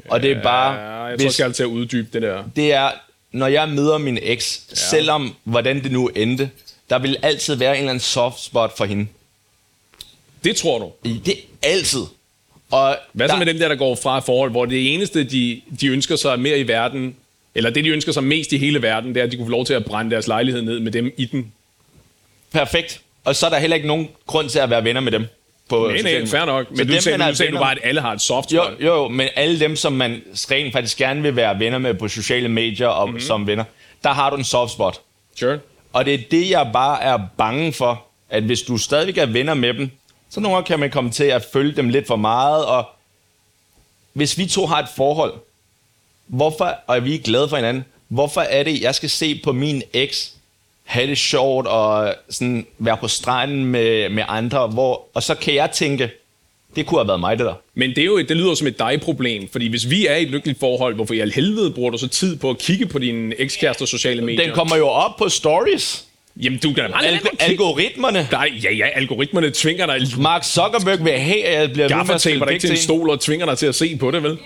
[0.09, 2.45] Og det er bare, jeg tror, jeg skal at uddybe det der.
[2.57, 2.91] det er,
[3.33, 4.75] når jeg møder min eks, ja.
[4.75, 6.51] selvom hvordan det nu endte,
[6.91, 9.07] der vil altid være en eller anden soft spot for hende.
[10.45, 11.09] Det tror du.
[11.25, 12.03] Det er altid.
[12.71, 15.61] Og Hvad så der- med dem der, der går fra forhold, hvor det eneste, de,
[15.81, 17.17] de ønsker sig mere i verden,
[17.55, 19.51] Eller det, de ønsker sig mest i hele verden, det er, at de kunne få
[19.51, 21.53] lov til at brænde deres lejlighed ned med dem i den.
[22.53, 23.01] Perfekt.
[23.25, 25.27] Og så er der heller ikke nogen grund til at være venner med dem.
[25.69, 26.67] På Nej, nej, fair nok.
[26.67, 28.53] Så Men du dem, sagde, er du, sagde du bare, at alle har et soft
[28.53, 32.09] Jo, jo, men alle dem, som man rent faktisk gerne vil være venner med på
[32.09, 33.13] sociale medier og Mhm.
[33.15, 33.27] mm-hmm.
[33.27, 33.65] som venner,
[34.05, 35.01] der har du en soft spot.
[35.41, 35.59] Sure.
[35.93, 39.55] Og det er det, jeg bare er bange for, at hvis du stadigvæk er venner
[39.55, 39.91] med dem,
[40.31, 42.85] så nogle gange kan man komme til at følge dem lidt for meget, og
[44.13, 45.33] hvis vi to har et forhold,
[46.27, 49.83] hvorfor, og vi er glade for hinanden, hvorfor er det, jeg skal se på min
[49.93, 50.33] eks,
[50.85, 55.55] have det sjovt og sådan være på stranden med, med andre, hvor, og så kan
[55.55, 56.11] jeg tænke,
[56.77, 57.55] det kunne have været mig, det der.
[57.75, 60.23] Men det, er jo, et- det lyder som et dig-problem, fordi hvis vi er i
[60.23, 62.99] et lykkeligt forhold, hvorfor i al helvede bruger du så tid på at kigge på
[62.99, 64.45] dine ekskærester sociale medier?
[64.45, 66.05] Den kommer jo op på stories.
[66.43, 67.31] Jamen, du kan kigge.
[67.39, 68.29] algoritmerne.
[68.33, 70.01] Nej, ja, ja, algoritmerne tvinger dig.
[70.19, 72.77] Mark Zuckerberg vil have, at jeg bliver ved med at spille dig ikke til en
[72.77, 74.39] stol og tvinger dig til at se på det, vel?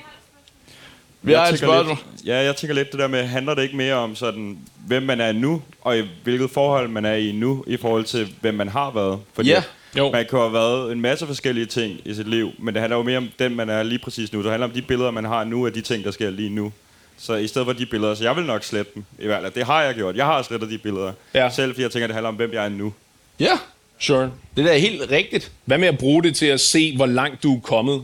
[1.23, 1.97] Vi har et tænker spørgsmål.
[2.17, 5.03] lidt, ja, jeg tænker lidt det der med, handler det ikke mere om sådan, hvem
[5.03, 8.55] man er nu, og i hvilket forhold man er i nu, i forhold til, hvem
[8.55, 9.19] man har været?
[9.35, 9.63] Fordi Ja.
[9.99, 10.11] Jo.
[10.13, 13.03] man kan have været en masse forskellige ting i sit liv, men det handler jo
[13.03, 14.43] mere om den, man er lige præcis nu.
[14.43, 16.73] Det handler om de billeder, man har nu, af de ting, der sker lige nu.
[17.19, 19.05] Så i stedet for de billeder, så jeg vil nok slette dem.
[19.19, 20.17] I hvert fald, det har jeg gjort.
[20.17, 21.13] Jeg har slettet de billeder.
[21.35, 21.51] Ja.
[21.51, 22.93] Selv fordi jeg tænker, det handler om, hvem jeg er nu.
[23.41, 23.59] Ja,
[23.99, 24.31] Sure.
[24.57, 25.53] det der er helt rigtigt.
[25.65, 28.03] Hvad med at bruge det til at se, hvor langt du er kommet?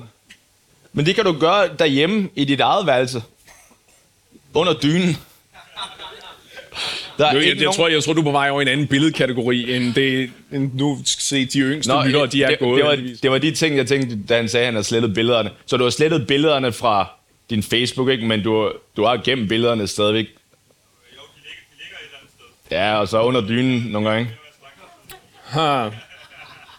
[0.93, 3.23] Men det kan du gøre derhjemme i dit eget værelse.
[4.55, 5.17] Under dynen.
[7.19, 7.73] Der er jeg, jeg, nogen...
[7.73, 10.71] tror, jeg tror, du er på vej over i en anden billedkategori, end det, end
[10.75, 12.77] nu skal se de yngste Nå, lyttere, de er det, gået.
[12.79, 15.15] det, var, det var de ting, jeg tænkte, da han sagde, at han havde slettet
[15.15, 15.51] billederne.
[15.67, 17.11] Så du har slettet billederne fra
[17.51, 18.27] din Facebook, ikke?
[18.27, 20.27] men du, du har gemt billederne stadigvæk.
[22.71, 24.31] Ja, og så under dynen nogle gange.
[25.45, 25.89] Ha.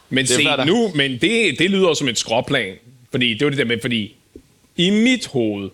[0.10, 0.66] Men Det se da.
[0.66, 2.76] nu, men det, det lyder som et skråplan.
[3.12, 4.16] Fordi det var det der med, fordi
[4.78, 5.70] i mit hoved,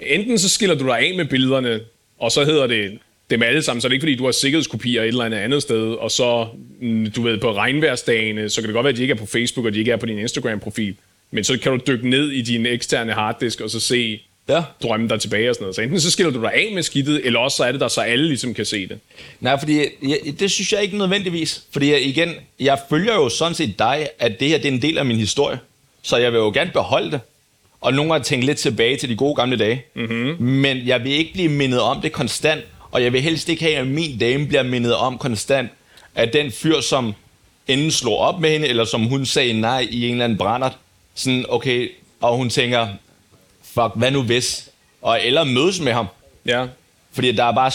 [0.00, 1.80] enten så skiller du dig af med billederne,
[2.18, 2.98] og så hedder det
[3.30, 5.62] dem alle sammen, så er det ikke fordi, du har sikkerhedskopier et eller andet andet
[5.62, 6.48] sted, og så,
[6.80, 9.26] mm, du ved, på regnværsdagene, så kan det godt være, at de ikke er på
[9.26, 10.96] Facebook, og de ikke er på din Instagram-profil.
[11.32, 14.62] Men så kan du dykke ned i din eksterne harddisk, og så se Ja.
[14.82, 15.74] drømme dig tilbage og sådan noget.
[15.76, 17.88] Så enten så skiller du dig af med skidtet, eller også så er det der,
[17.88, 18.98] så alle ligesom kan se det.
[19.40, 21.62] Nej, fordi jeg, det synes jeg ikke nødvendigvis.
[21.72, 22.30] Fordi jeg, igen,
[22.60, 25.16] jeg følger jo sådan set dig, at det her det er en del af min
[25.16, 25.58] historie.
[26.02, 27.20] Så jeg vil jo gerne beholde det.
[27.80, 29.84] Og nogle gange tænke lidt tilbage til de gode gamle dage.
[29.94, 30.36] Mm-hmm.
[30.42, 32.60] Men jeg vil ikke blive mindet om det konstant.
[32.90, 35.70] Og jeg vil helst ikke have, at min dame bliver mindet om konstant.
[36.14, 37.14] At den fyr, som
[37.68, 40.72] enten slår op med hende, eller som hun sagde nej i en eller anden brændert.
[41.14, 41.90] Sådan, okay,
[42.20, 42.88] og hun tænker,
[43.62, 44.68] fuck, hvad nu hvis?
[45.02, 46.06] Og eller mødes med ham.
[46.46, 46.66] Ja.
[47.12, 47.70] Fordi der er bare,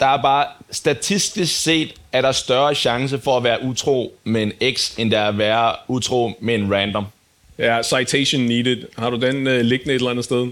[0.00, 4.52] der er bare statistisk set, er der større chance for at være utro med en
[4.60, 7.06] eks, end der er at være utro med en random.
[7.58, 8.82] Ja, citation needed.
[8.98, 10.46] Har du den øh, liggende et eller andet sted?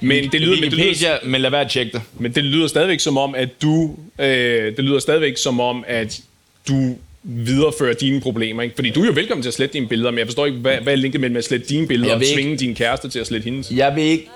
[0.00, 2.02] Men det, lyder, men, det lyder, men lad være at tjekke det.
[2.18, 3.96] men det lyder stadigvæk som om, at du...
[4.18, 6.20] Øh, det lyder stadigvæk som om, at
[6.68, 6.96] du
[7.28, 8.62] viderefører dine problemer.
[8.62, 8.74] Ikke?
[8.74, 10.76] Fordi du er jo velkommen til at slette dine billeder, men jeg forstår ikke, hvad,
[10.76, 13.26] hvad er linket mellem at slette dine billeder og ikke- tvinge din kæreste til at
[13.26, 13.70] slette hendes?
[13.70, 14.28] Jeg vil ikke...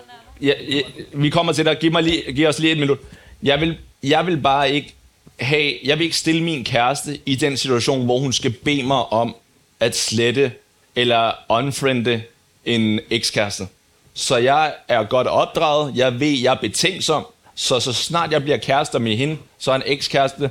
[0.42, 0.82] Jeg, jeg,
[1.12, 1.76] vi kommer til dig.
[1.80, 2.98] Giv, mig lige, giv os lige et minut.
[3.42, 4.94] Jeg vil, jeg vil bare ikke
[5.40, 5.72] have...
[5.84, 9.34] Jeg vil ikke stille min kæreste i den situation, hvor hun skal bede mig om
[9.80, 10.52] at slette
[10.96, 12.22] eller unfriende
[12.64, 13.66] en ekskæreste.
[14.14, 15.92] Så jeg er godt opdraget.
[15.96, 17.26] Jeg ved, jeg er betænksom.
[17.54, 20.50] Så så snart jeg bliver kærester med hende, så er en ekskæreste,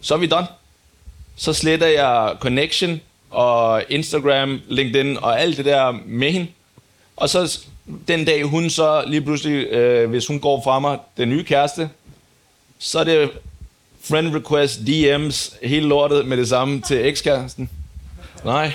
[0.00, 0.46] så er vi done.
[1.40, 6.46] Så sletter jeg connection og Instagram, LinkedIn og alt det der med hende.
[7.16, 7.58] Og så
[8.08, 11.90] den dag hun så lige pludselig, øh, hvis hun går fra mig, den nye kæreste,
[12.78, 13.30] så er det
[14.04, 17.70] friend request, DM's, hele lortet med det samme til ekskæresten.
[18.44, 18.72] Nej.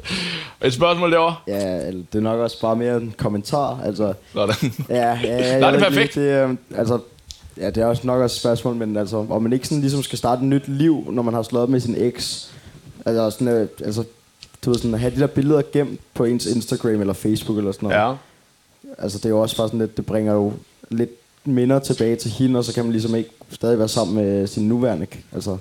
[0.64, 1.36] Et spørgsmål derovre?
[1.46, 3.80] Ja, det er nok også bare mere en kommentar.
[3.84, 4.72] Altså, Sådan.
[4.88, 6.16] ja, ja, ja, Nå, det er perfekt.
[6.16, 6.98] lige, Det, øh, altså,
[7.56, 10.02] ja, det er også nok også et spørgsmål, men altså, om man ikke sådan ligesom
[10.02, 12.50] skal starte et nyt liv, når man har slået med sin eks.
[13.06, 14.04] Altså, sådan, øh, altså,
[14.64, 17.72] du ved, sådan, at have de der billeder gemt på ens Instagram eller Facebook eller
[17.72, 18.00] sådan noget.
[18.02, 18.14] Ja.
[18.98, 20.52] Altså, det er jo også bare sådan lidt, det bringer jo
[20.90, 21.10] lidt
[21.44, 24.68] minder tilbage til hende, og så kan man ligesom ikke stadig være sammen med sin
[24.68, 25.06] nuværende.
[25.32, 25.56] Altså,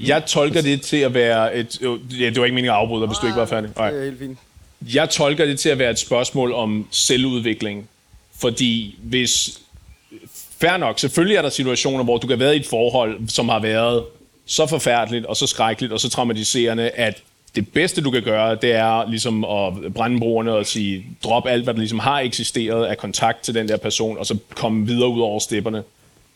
[0.00, 1.80] Jeg tolker det til at være et...
[2.20, 3.70] Ja, det var ikke meningen at afbryde dig, hvis du ikke var færdig.
[3.76, 3.90] Nej.
[3.90, 4.38] det er helt fint.
[4.94, 7.88] Jeg tolker det til at være et spørgsmål om selvudvikling.
[8.36, 9.58] Fordi hvis...
[10.62, 13.60] Fair nok, selvfølgelig er der situationer, hvor du kan være i et forhold, som har
[13.60, 14.04] været
[14.46, 17.22] så forfærdeligt, og så skrækkeligt, og så traumatiserende, at
[17.54, 21.64] det bedste, du kan gøre, det er ligesom at brænde brugerne og sige, drop alt,
[21.64, 25.08] hvad der ligesom har eksisteret af kontakt til den der person, og så komme videre
[25.08, 25.82] ud over stepperne.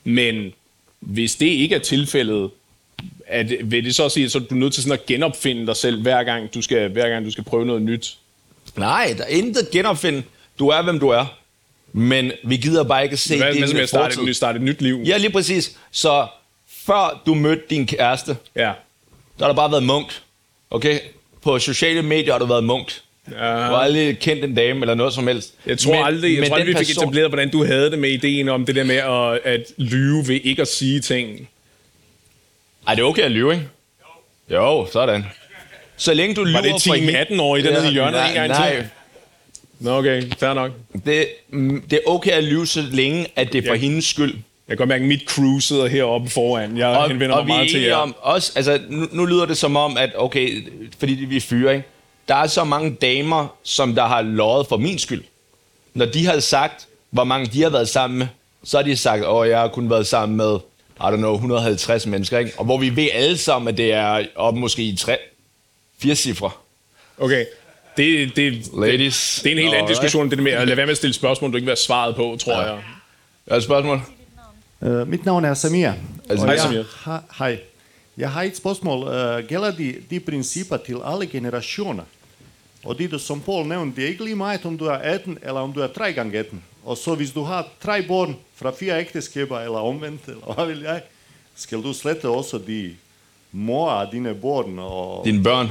[0.04, 0.52] Men
[1.00, 2.50] hvis det ikke er tilfældet,
[3.26, 5.76] at, vil det så sige, at så er du nødt til sådan at genopfinde dig
[5.76, 8.18] selv, hver gang du skal, hver gang du skal prøve noget nyt?
[8.76, 10.22] Nej, der er intet genopfinde.
[10.58, 11.38] Du er, hvem du er.
[11.98, 14.30] Men vi gider bare ikke at se Hvad, din hvad jeg startede, fortid.
[14.30, 15.02] et, starte et nyt liv?
[15.06, 15.76] Ja, lige præcis.
[15.90, 16.26] Så
[16.86, 18.72] før du mødte din kæreste, Ja.
[19.38, 20.20] der har du bare været munk.
[20.70, 20.98] Okay?
[21.42, 22.92] På sociale medier har du været munk.
[23.30, 25.54] Du har aldrig kendt en dame eller noget som helst.
[25.66, 27.64] Jeg tror Men- aldrig, jeg men tror aldrig den vi fik person- etableret, hvordan du
[27.64, 31.00] havde det med ideen om det der med at, at lyve ved ikke at sige
[31.00, 31.48] ting.
[32.88, 33.68] Ej, det er okay at lyve, ikke?
[34.50, 35.24] Jo, sådan.
[35.96, 38.34] Så længe du lyver Var det for team hende- 18-årige dernede i hjørnet nej, en
[38.34, 38.74] gang nej.
[38.76, 38.88] til?
[39.80, 40.22] Nå, okay.
[40.38, 40.70] Fair nok.
[41.06, 43.80] Det, mm, det er okay at lyve, så længe at det er for Ja.
[43.80, 44.34] hendes skyld.
[44.68, 46.78] Jeg kan godt mærke, at mit crew sidder heroppe foran.
[46.78, 47.96] Jeg Og, henvender og mig meget til jer.
[47.96, 50.68] om også, altså nu, nu lyder det som om, at okay,
[50.98, 51.86] fordi vi er fyre, ikke?
[52.28, 55.24] Der er så mange damer, som der har løjet for min skyld.
[55.94, 58.26] Når de har sagt, hvor mange de har været sammen med,
[58.64, 60.54] så har de sagt, oh, jeg har kun været sammen med,
[61.00, 62.52] I don't know, 150 mennesker, ikke?
[62.58, 65.16] Og hvor vi ved alle sammen, at det er op måske i tre,
[65.98, 66.50] fire cifre.
[67.18, 67.44] Okay.
[67.96, 69.40] Det, det, Ladies.
[69.44, 71.14] det er en helt anden diskussion, det der med at lade være med at stille
[71.14, 72.70] spørgsmål, du ikke vil have svaret på, tror jeg.
[72.70, 72.80] Er
[73.48, 74.00] der et spørgsmål?
[74.80, 75.92] Uh, mit navn er Samir.
[76.30, 76.82] Altså, Hej, jeg, Samir.
[77.04, 77.58] ha, hej.
[78.16, 78.98] Jeg har et spørgsmål.
[78.98, 82.02] Uh, gælder de, de principper til alle generationer?
[82.84, 85.60] Og det, som Paul nævnte, det er ikke lige meget, om du er 18 eller
[85.60, 86.62] om du er 3 gange 18.
[86.84, 90.80] Og så hvis du har tre børn fra fire ægteskaber eller omvendt, eller hvad vil
[90.80, 91.02] jeg,
[91.56, 92.94] skal du slette også de
[93.56, 94.78] mor af dine børn.
[94.78, 95.70] Og, Dine børn?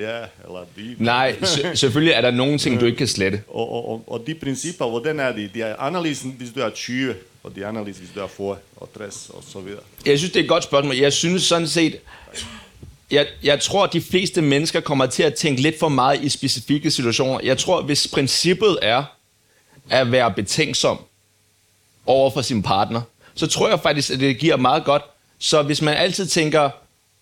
[0.00, 0.96] Ja, eller de.
[0.98, 3.42] Nej, se- selvfølgelig er der nogle ting, du ikke kan slette.
[3.48, 5.50] Og, og, og, og de principper, hvordan er de?
[5.54, 8.56] De er anderledes, hvis du er 20, og de er anderledes, hvis du er 40
[8.76, 9.80] og 60 og så videre.
[10.06, 10.96] Jeg synes, det er et godt spørgsmål.
[10.96, 11.96] Jeg synes sådan set,
[13.10, 16.28] jeg, jeg tror, at de fleste mennesker kommer til at tænke lidt for meget i
[16.28, 17.40] specifikke situationer.
[17.42, 19.04] Jeg tror, hvis princippet er
[19.90, 20.98] at være betænksom
[22.06, 23.00] over for sin partner,
[23.34, 25.02] så tror jeg faktisk, at det giver meget godt.
[25.38, 26.70] Så hvis man altid tænker,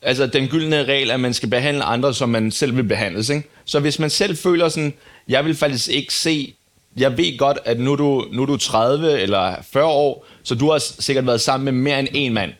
[0.03, 3.49] altså den gyldne regel, at man skal behandle andre, som man selv vil behandles, ikke?
[3.64, 4.94] så hvis man selv føler sådan,
[5.28, 6.55] jeg vil faktisk ikke se,
[6.97, 10.55] jeg ved godt, at nu er du, nu er du 30 eller 40 år, så
[10.55, 12.53] du har sikkert været sammen med mere end en mand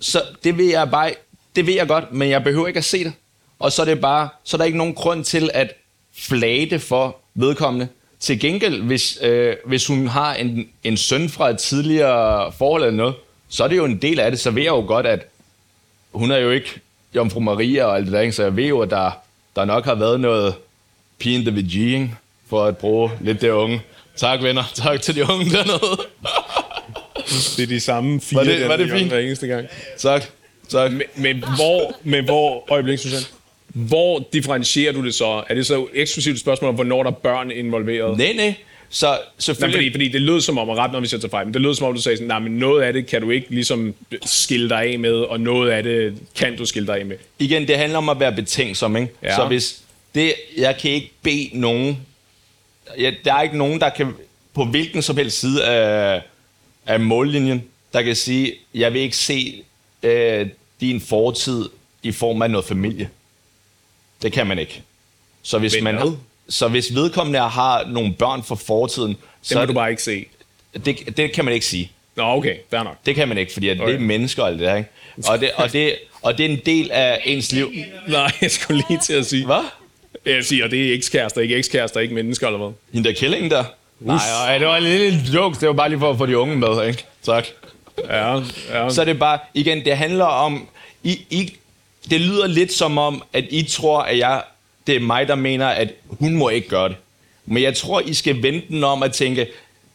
[0.00, 1.14] så det vil jeg bare,
[1.56, 3.12] det ved jeg godt, men jeg behøver ikke at se det.
[3.58, 5.72] Og så er det bare, så er der ikke nogen grund til at
[6.18, 7.88] flage det for vedkommende.
[8.20, 12.96] Til gengæld, hvis, øh, hvis hun har en, en søn fra et tidligere forhold eller
[12.96, 13.14] noget,
[13.48, 14.40] så er det jo en del af det.
[14.40, 15.26] Så ved jeg jo godt, at
[16.12, 16.80] hun er jo ikke
[17.14, 18.32] Jomfru Maria og alt det der, ikke?
[18.32, 19.10] så jeg ved jo, at der,
[19.56, 20.54] der nok har været noget
[21.18, 22.08] pin the VG,
[22.48, 23.80] for at bruge lidt det unge.
[24.16, 25.80] Tak venner, tak til de unge dernede.
[27.56, 29.08] Det er de samme fire, Var det- der var det fint?
[29.08, 29.66] hver eneste gang.
[29.98, 30.22] tak,
[30.68, 30.92] tak.
[30.92, 33.24] Men, men hvor, men hvor, øjeblik, Susanne,
[33.68, 35.42] hvor differentierer du det så?
[35.48, 38.18] Er det så eksklusivt et spørgsmål om, hvornår der er børn involveret?
[38.18, 38.54] Nej, nej.
[38.90, 39.92] Så Nej, selvfølgelig...
[39.92, 41.62] fordi, fordi det lød som om, og ret når vi ser til fejl, men det
[41.62, 43.94] lød som om, du sagde sådan, nej, men noget af det kan du ikke ligesom
[44.24, 47.16] skille dig af med, og noget af det kan du skille dig af med.
[47.38, 49.12] igen, det handler om at være betænksom, ikke?
[49.22, 49.36] Ja.
[49.36, 49.82] Så hvis
[50.14, 51.98] det, jeg kan ikke bede nogen,
[52.98, 54.14] ja, der er ikke nogen, der kan,
[54.54, 56.22] på hvilken som helst side af,
[56.86, 59.62] af mållinjen, der kan sige, jeg vil ikke se
[60.02, 60.46] øh,
[60.80, 61.68] din fortid
[62.02, 63.10] i form af noget familie.
[64.22, 64.82] Det kan man ikke.
[65.42, 66.16] Så hvis, Men man?
[66.48, 70.02] Så hvis vedkommende har nogle børn fra fortiden, Det så må er du bare ikke
[70.02, 70.26] se.
[70.84, 71.90] det, det kan man ikke sige.
[72.16, 72.96] Nå, okay, fair nok.
[73.06, 73.86] Det kan man ikke, fordi Okay.
[73.86, 74.88] det er mennesker og alt det der, ikke?
[75.28, 77.72] Og det, og, det, og det er en del af ens liv.
[78.08, 79.46] Nej, jeg skulle lige til at sige.
[79.46, 79.64] Hvad?
[80.26, 82.70] Jeg siger, og det er ekskærester, ikke ekskærester, ikke mennesker eller hvad?
[82.92, 83.64] Hende der killingen der?
[84.00, 85.56] Nej, ej, det var en lille joke.
[85.60, 87.04] Det var bare lige for at få de unge med, ikke?
[87.22, 87.46] Tak.
[88.08, 88.34] Ja,
[88.72, 88.90] ja.
[88.90, 90.68] Så er det bare, igen, det handler om,
[91.02, 91.56] I, I,
[92.10, 94.42] det lyder lidt som om, at I tror, at jeg,
[94.88, 96.96] det er mig, der mener, at hun må ikke gøre det.
[97.46, 99.46] Men jeg tror, I skal vente den om at tænke,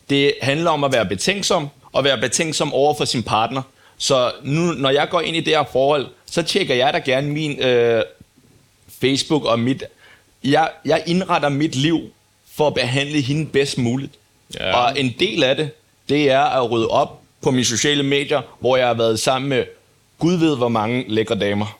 [0.09, 3.61] det handler om at være betænksom, og være betænksom over for sin partner.
[3.97, 7.31] Så nu, når jeg går ind i det her forhold, så tjekker jeg da gerne
[7.31, 8.03] min øh,
[9.01, 9.83] Facebook og mit...
[10.43, 12.01] Jeg, jeg indretter mit liv
[12.55, 14.11] for at behandle hende bedst muligt.
[14.59, 14.77] Ja.
[14.77, 15.69] Og en del af det,
[16.09, 19.65] det er at rydde op på mine sociale medier, hvor jeg har været sammen med
[20.19, 21.79] Gud ved hvor mange lækre damer.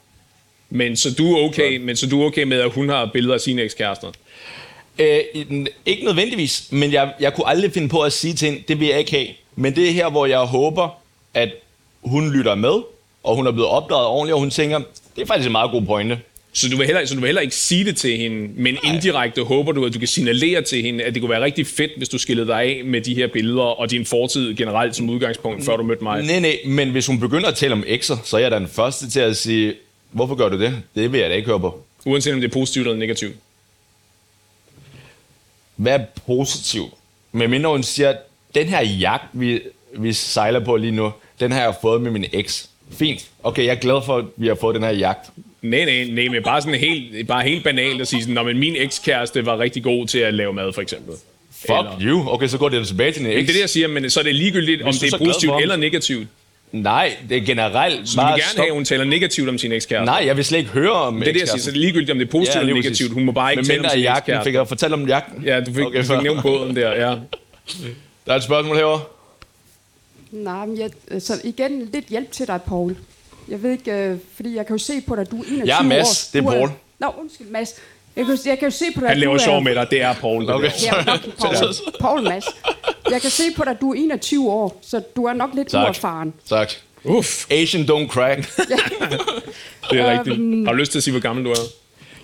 [0.75, 3.33] Men så du er okay, men så du er okay med, at hun har billeder
[3.33, 4.11] af sine ekskærester?
[4.99, 5.19] Øh,
[5.85, 8.87] ikke nødvendigvis, men jeg, jeg kunne aldrig finde på at sige til hende, det vil
[8.87, 9.27] jeg ikke have.
[9.55, 10.89] Men det er her, hvor jeg håber,
[11.33, 11.49] at
[12.03, 12.81] hun lytter med,
[13.23, 14.79] og hun er blevet opdraget ordentligt, og hun tænker,
[15.15, 16.19] det er faktisk en meget god pointe.
[16.53, 19.43] Så du vil heller, så du vil heller ikke sige det til hende, men indirekte
[19.43, 22.09] håber du, at du kan signalere til hende, at det kunne være rigtig fedt, hvis
[22.09, 25.77] du skillede dig af med de her billeder og din fortid generelt som udgangspunkt, før
[25.77, 26.23] du mødte mig.
[26.23, 28.67] Nej, nej, men hvis hun begynder at tale om ekser, så er jeg da den
[28.67, 29.73] første til at sige,
[30.13, 30.81] hvorfor gør du det?
[30.95, 31.83] Det vil jeg da ikke høre på.
[32.05, 33.35] Uanset om det er positivt eller negativt.
[35.75, 36.91] Hvad er positivt?
[37.31, 38.13] Men mindre hun siger,
[38.55, 39.61] den her jagt, vi,
[39.97, 42.69] vi sejler på lige nu, den har jeg fået med min eks.
[42.91, 43.27] Fint.
[43.43, 45.29] Okay, jeg er glad for, at vi har fået den her jagt.
[45.61, 48.59] Nej, nej, nej, men bare sådan helt, bare helt banalt at sige sådan, "Nå, men
[48.59, 51.13] min ekskæreste var rigtig god til at lave mad, for eksempel.
[51.51, 52.29] Fuck Eller- you.
[52.29, 54.23] Okay, så går det tilbage til din Det er det, jeg siger, men så er
[54.23, 56.27] det ligegyldigt, om Hvis det er positivt eller negativt.
[56.73, 58.09] Nej, det er generelt.
[58.09, 60.05] Så du vil gerne have, at hun taler negativt om sin ekskæreste.
[60.05, 61.61] Nej, jeg vil slet ikke høre om Det er det, jeg siger.
[61.61, 63.13] Så det er ligegyldigt, om det er positivt eller lige negativt.
[63.13, 64.19] Hun må bare ikke Men tale om mindre sin jagten.
[64.33, 64.47] ekskæreste.
[64.47, 65.43] Fik jeg fortalt om jagten?
[65.43, 67.15] Ja, du fik, Okay, okay, du fik nævnt båden der, ja.
[68.25, 69.01] Der er et spørgsmål herovre.
[70.31, 70.89] Nej, men jeg,
[71.21, 72.95] så igen lidt hjælp til dig, Paul.
[73.49, 75.79] Jeg ved ikke, øh, fordi jeg kan jo se på dig, du er 21 Jeg
[75.79, 76.39] er Mads, år.
[76.39, 76.69] det er Paul.
[76.99, 77.73] Nå, undskyld, Mads.
[78.15, 79.59] Jeg kan, jeg kan jo se på dig, Han laver sjov er...
[79.59, 80.43] med dig, det er Paul.
[80.43, 80.53] Okay.
[80.53, 80.69] Okay.
[80.85, 81.55] Ja, nok Paul.
[81.99, 82.45] Paul Mads.
[83.11, 85.67] Jeg kan se på dig, at du er 21 år, så du er nok lidt
[85.67, 85.85] Tak.
[85.85, 86.33] uerfaren.
[86.49, 86.71] Tak.
[87.03, 88.39] Uff, Asian don't crack.
[89.91, 90.65] det er rigtigt.
[90.65, 91.55] Har du lyst til at sige, hvor gammel du er?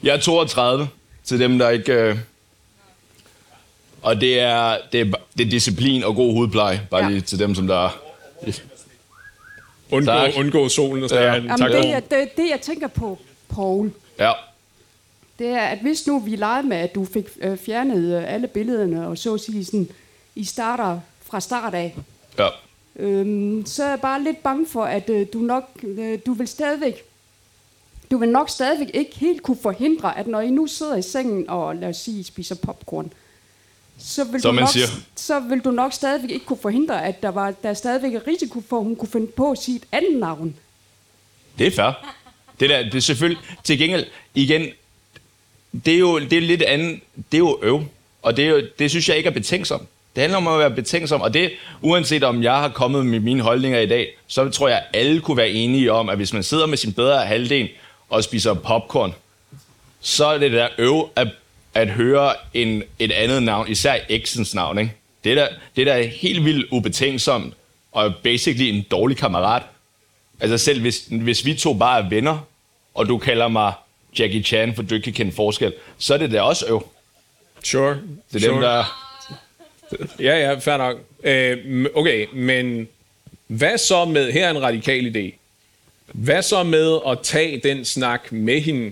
[0.04, 0.88] Jeg er 32,
[1.24, 1.94] til dem, der ikke...
[1.94, 2.18] Øh...
[4.02, 5.06] Og det er, det, er,
[5.38, 7.10] det er disciplin og god hudpleje, bare Ja.
[7.10, 8.00] lige til dem, som der...
[9.92, 10.32] Undgå, Tak.
[10.38, 11.22] undgå solen og Ja.
[11.24, 11.34] ja.
[11.34, 13.20] Jamen, det, jeg, det, det, jeg tænker på,
[13.50, 14.32] Paul, Ja,
[15.40, 18.48] det er, at hvis nu vi legede med, at du fik øh, fjernet øh, alle
[18.48, 19.90] billederne, og så at sige sådan,
[20.36, 21.96] I starter fra start af,
[22.38, 22.48] ja.
[22.96, 26.48] øhm, så er jeg bare lidt bange for, at øh, du nok, øh, du vil
[26.48, 27.04] stadigvæk,
[28.12, 31.50] du vil nok stadigvæk ikke helt kunne forhindre, at når I nu sidder i sengen
[31.50, 33.14] og lad os sige, I spiser popcorn,
[34.00, 34.88] så vil, Som du nok, siger.
[35.16, 38.28] så vil du nok stadigvæk ikke kunne forhindre, at der var der er stadigvæk er
[38.28, 40.56] risiko for, at hun kunne finde på at sige et andet navn.
[41.60, 42.16] Det er fair.
[42.60, 43.44] Det, der, det er selvfølgelig...
[43.64, 44.06] Til gengæld,
[44.36, 44.68] igen,
[45.86, 47.00] det er jo det er lidt andet.
[47.32, 47.84] Det er jo øv.
[48.22, 49.88] Og det, er jo, det synes jeg ikke er betænksom.
[50.16, 51.52] Det handler om at være betænksom, og det,
[51.82, 55.22] uanset om jeg har kommet med mine holdninger i dag, så tror jeg, at alle
[55.22, 57.70] kunne være enige om, at hvis man sidder med sin bedre halvdel
[58.10, 59.14] og spiser popcorn,
[60.02, 61.28] så er det der øv at,
[61.74, 64.78] at høre en, et andet navn, især eksens navn.
[64.78, 64.94] Ikke?
[65.24, 67.54] Det, er der, det er da helt vildt ubetænksomt,
[67.92, 69.62] og basically en dårlig kammerat.
[70.40, 72.38] Altså selv hvis, hvis vi to bare er venner,
[72.94, 73.74] og du kalder mig
[74.20, 76.88] Jackie Chan, for du ikke kan kende forskel, så er det da også øv.
[77.64, 77.90] Sure.
[78.34, 78.54] Det er sure.
[78.54, 79.09] dem, der...
[80.20, 80.98] Ja, ja, fair nok.
[81.24, 82.88] Øh, okay, men
[83.48, 85.36] hvad så med, her er en radikal idé.
[86.14, 88.92] Hvad så med at tage den snak med hende,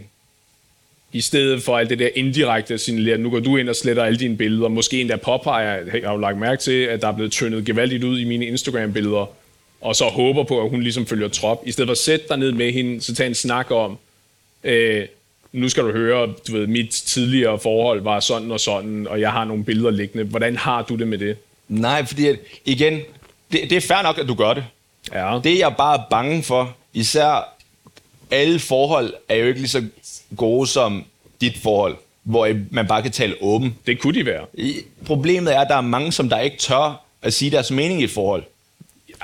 [1.13, 4.03] i stedet for alt det der indirekte at signalere, nu går du ind og sletter
[4.03, 7.07] alle dine billeder, måske endda påpeger, hey, jeg har jo lagt mærke til, at der
[7.07, 9.25] er blevet tyndet gevaldigt ud i mine Instagram-billeder,
[9.81, 11.61] og så håber på, at hun ligesom følger trop.
[11.65, 13.97] I stedet for at sætte dig ned med hende, så tag en snak om,
[14.63, 15.05] øh,
[15.51, 19.31] nu skal du høre, du ved, mit tidligere forhold var sådan og sådan, og jeg
[19.31, 20.23] har nogle billeder liggende.
[20.23, 21.37] Hvordan har du det med det?
[21.67, 22.93] Nej, fordi at, igen,
[23.51, 24.65] det, det er fair nok, at du gør det.
[25.13, 25.39] Ja.
[25.43, 27.53] Det jeg bare er bange for, især
[28.31, 29.83] alle forhold er jo ikke lige så
[30.37, 31.05] gode som
[31.41, 33.77] dit forhold, hvor man bare kan tale åben.
[33.87, 34.45] Det kunne de være.
[35.05, 38.03] Problemet er, at der er mange, som der ikke tør at sige deres mening i
[38.03, 38.43] et forhold.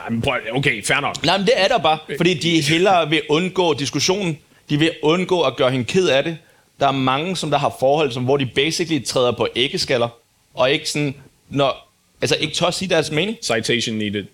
[0.06, 1.26] Jamen, prøv, okay, fair nok.
[1.26, 4.38] Nej, men det er der bare, fordi de hellere vil undgå diskussionen.
[4.74, 6.38] De vil undgå at gøre hende ked af det.
[6.80, 10.10] Der er mange, som der har forhold, som, hvor de basically træder på æggeskaller,
[10.54, 11.16] og ikke sådan,
[11.50, 11.90] når,
[12.22, 13.38] altså ikke tør sige deres mening.
[13.42, 14.26] Citation needed.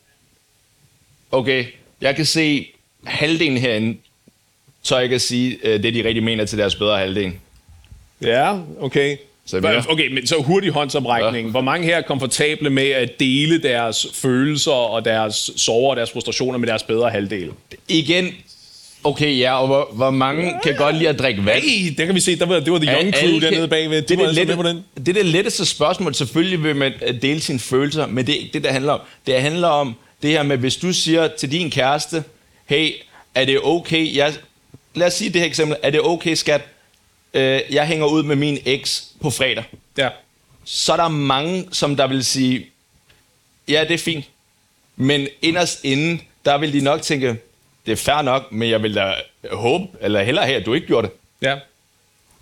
[1.32, 1.66] Okay,
[2.02, 2.68] jeg kan se
[3.06, 3.98] halvdelen herinde,
[4.84, 7.32] tør ikke at sige øh, det, de rigtig mener til deres bedre halvdel.
[8.22, 9.18] Ja, okay.
[9.46, 9.84] Så mere.
[9.90, 11.48] Okay, men så hurtig håndsoprækning.
[11.48, 11.52] Ja.
[11.52, 16.12] Hvor mange her er komfortable med at dele deres følelser og deres sorger og deres
[16.12, 17.52] frustrationer med deres bedre halvdel?
[17.88, 18.36] Igen,
[19.04, 21.64] okay, ja, og hvor, hvor mange kan godt lide at drikke vand?
[21.64, 24.02] Hey, der kan vi se, der var, det var The Young Crew kan- dernede bagved.
[24.02, 24.86] Det er Du det, altså lette, på den.
[24.98, 26.16] det er det letteste spørgsmål.
[26.16, 29.00] Selvfølgelig vil man øh, dele sine følelser, men det er ikke det, det handler om.
[29.28, 32.24] Det handler om det her med, hvis du siger til din kæreste,
[32.66, 32.92] hey,
[33.36, 34.34] er det okay, jeg,
[34.96, 36.62] lad os sige det her eksempel, er det okay, skat,
[37.34, 39.64] øh, jeg hænger ud med min eks på fredag.
[39.98, 40.10] Ja.
[40.66, 42.66] Så er der mange, som der vil sige,
[43.68, 44.26] ja, det er fint.
[44.96, 47.36] Men inderst inden, der vil de nok tænke,
[47.90, 49.14] det er fair nok, men jeg vil da
[49.52, 51.16] håbe, eller hellere have, at du ikke gjorde det.
[51.42, 51.56] Ja.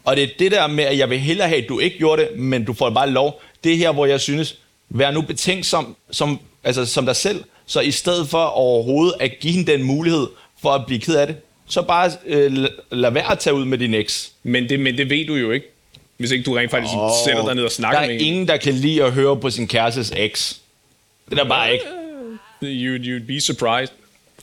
[0.06, 2.22] Og det er det der med, at jeg vil hellere have, at du ikke gjorde
[2.22, 3.42] det, men du får bare lov.
[3.64, 4.58] Det er her, hvor jeg synes,
[4.90, 9.54] vær nu betænksom som, altså, som dig selv, så i stedet for overhovedet at give
[9.54, 10.28] hende den mulighed
[10.62, 11.36] for at blive ked af det,
[11.68, 14.32] så bare øh, la- lad være at tage ud med din eks.
[14.44, 15.68] Men det, men det ved du jo ikke,
[16.18, 18.48] hvis ikke du rent faktisk oh, sætter dig ned og Der snakker er med ingen,
[18.48, 20.62] der kan lide at høre på sin kærestes eks.
[21.30, 21.86] Det er der bare ikke.
[22.64, 23.94] You'd, you'd be surprised.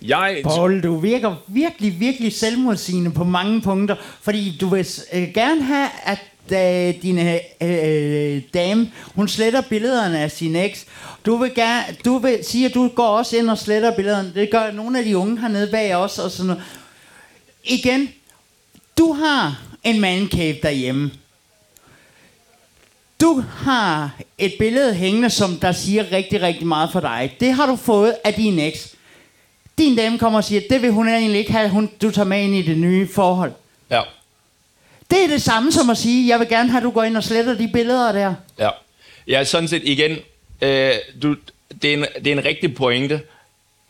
[0.07, 5.62] Jeg, Paul, du virker virkelig, virkelig selvmodsigende på mange punkter, fordi du vil øh, gerne
[5.62, 6.18] have, at
[6.50, 10.86] da din øh, øh, dame, hun sletter billederne af sin eks.
[11.26, 14.32] Du vil, gerne, du vil sige, at du går også ind og sletter billederne.
[14.34, 16.62] Det gør nogle af de unge hernede bag os og sådan noget.
[17.64, 18.09] Igen,
[18.98, 21.11] du har en man cave derhjemme.
[23.20, 27.36] Du har et billede hængende, som der siger rigtig, rigtig meget for dig.
[27.40, 28.93] Det har du fået af din eks.
[29.79, 32.43] Din dame kommer og siger, det vil hun egentlig ikke have, hun, du tager med
[32.43, 33.53] ind i det nye forhold.
[33.91, 34.03] Ja.
[35.11, 37.16] Det er det samme som at sige, jeg vil gerne have, at du går ind
[37.16, 38.35] og sletter de billeder der.
[38.59, 38.70] Ja.
[39.27, 40.18] Ja, sådan set igen,
[40.61, 41.37] øh, du,
[41.83, 43.20] det, er en, det er en rigtig pointe.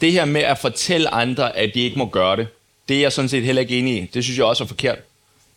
[0.00, 2.46] Det her med at fortælle andre, at de ikke må gøre det,
[2.88, 4.10] det er jeg sådan set heller ikke enig i.
[4.14, 4.98] Det synes jeg også er forkert.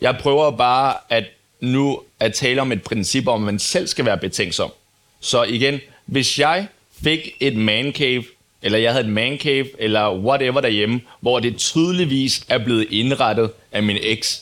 [0.01, 1.23] Jeg prøver bare at
[1.59, 4.71] nu at tale om et princip om, at man selv skal være betænksom.
[5.19, 6.67] Så igen, hvis jeg
[7.03, 8.23] fik et man cave,
[8.61, 13.51] eller jeg havde et man cave, eller whatever derhjemme, hvor det tydeligvis er blevet indrettet
[13.71, 14.41] af min eks,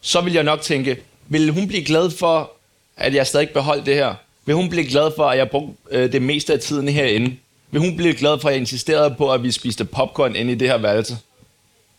[0.00, 0.96] så vil jeg nok tænke,
[1.28, 2.52] vil hun blive glad for,
[2.96, 4.14] at jeg stadig beholdt det her?
[4.44, 7.36] Vil hun blive glad for, at jeg brugte øh, det meste af tiden herinde?
[7.70, 10.56] Vil hun blive glad for, at jeg insisterede på, at vi spiste popcorn inde i
[10.56, 11.18] det her værelse?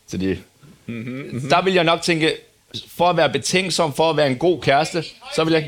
[0.07, 0.43] Så det,
[0.85, 1.49] mm-hmm.
[1.49, 2.37] Der vil jeg nok tænke,
[2.87, 5.03] for at være betænksom, for at være en god kæreste,
[5.35, 5.63] så vil jeg...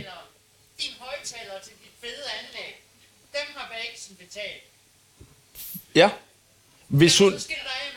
[0.81, 2.75] Din højtaler til dit fede anlæg,
[3.33, 4.63] dem har Væksen betalt.
[5.95, 6.09] Ja.
[6.87, 7.31] Hvis hun...
[7.31, 7.91] Så skal der af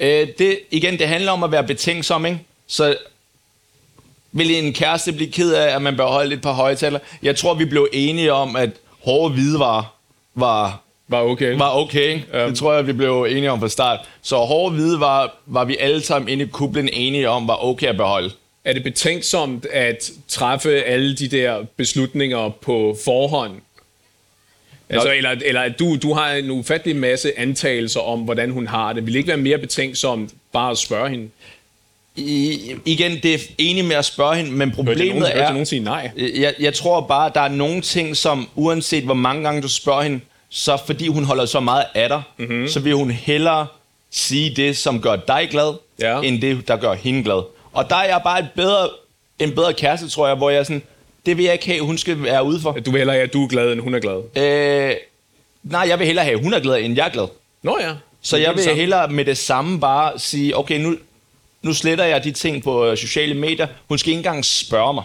[0.00, 0.28] med dem.
[0.28, 2.38] Øh, det, igen, det handler om at være betænksom, ikke?
[2.66, 2.96] Så
[4.32, 6.98] vil en kæreste blive ked af, at man bør holde et par højtaler?
[7.22, 8.70] Jeg tror, vi blev enige om, at
[9.04, 9.96] hårde hvidevarer
[10.34, 11.58] var, Var okay.
[11.58, 12.20] var okay.
[12.32, 12.46] Ja.
[12.46, 14.00] Det tror jeg, vi blev enige om fra start.
[14.22, 17.96] Så hårde hvidevarer var vi alle sammen inde i kublen enige om, var okay at
[17.96, 18.30] beholde.
[18.64, 23.52] Er det betænksomt at træffe alle de der beslutninger på forhånd?
[24.90, 28.92] Altså, eller, eller at du, du har en ufattelig masse antagelser om, hvordan hun har
[28.92, 29.06] det.
[29.06, 31.28] Vil det ikke være mere betænksomt bare at spørge hende?
[32.16, 35.46] I, igen, det er enig med at spørge hende, men Hørte problemet nogen, hørte jeg
[35.46, 35.50] er...
[35.52, 36.10] nogen sige nej?
[36.16, 40.02] Jeg, jeg tror bare, der er nogle ting, som uanset hvor mange gange du spørger
[40.02, 40.20] hende,
[40.50, 42.48] så fordi hun holder så meget af dig, Mhm.
[42.48, 42.68] mm-hmm.
[42.68, 43.66] så vil hun hellere
[44.10, 46.20] sige det, som gør dig glad, Ja.
[46.20, 47.42] end det, der gør hende glad.
[47.72, 48.88] Og der er jeg bare et bedre,
[49.38, 50.82] en bedre kæreste, tror jeg, hvor jeg er sådan,
[51.26, 52.72] det vil jeg ikke have, hun skal være ude for.
[52.72, 54.16] Du vil hellere have, at du er glad, end hun er glad.
[54.36, 54.96] Øh,
[55.62, 57.26] nej, jeg vil hellere have, at hun er glad, end jeg er glad.
[57.62, 57.92] Nå ja.
[58.22, 60.96] Så jeg vil hellere med det samme bare sige, okay, nu,
[61.62, 63.66] nu sletter jeg de ting på øh, sociale medier.
[63.88, 65.04] Hun skal ikke engang spørge mig.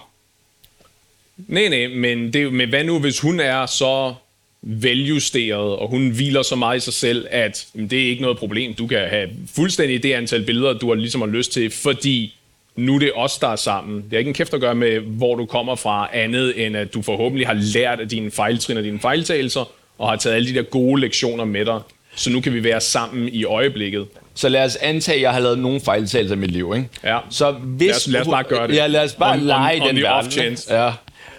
[1.37, 4.13] Nej, nej, men, det, men hvad nu, hvis hun er så
[4.61, 8.37] veljusteret, og hun hviler så meget i sig selv, at jamen, det er ikke noget
[8.37, 8.73] problem.
[8.73, 12.35] Du kan have fuldstændig det antal billeder, du har ligesom har lyst til, fordi
[12.75, 13.95] nu er det os, der er sammen.
[14.01, 16.93] Det har ikke en kæft at gøre med, hvor du kommer fra, andet end at
[16.93, 20.55] du forhåbentlig har lært af dine fejltrin og dine fejltagelser, og har taget alle de
[20.55, 21.79] der gode lektioner med dig.
[22.15, 24.07] Så nu kan vi være sammen i øjeblikket.
[24.35, 26.87] Så lad os antage, at jeg har lavet nogle fejltagelser i mit liv, ikke?
[27.03, 27.17] Ja.
[27.29, 28.75] Så hvis Lad os- lad os bare gøre det.
[28.75, 30.31] Ja, lad os bare On- on- lege on den off verden.
[30.31, 30.75] chance.
[30.83, 30.91] Ja.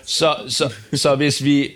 [0.05, 1.70] Så, så, så hvis vi...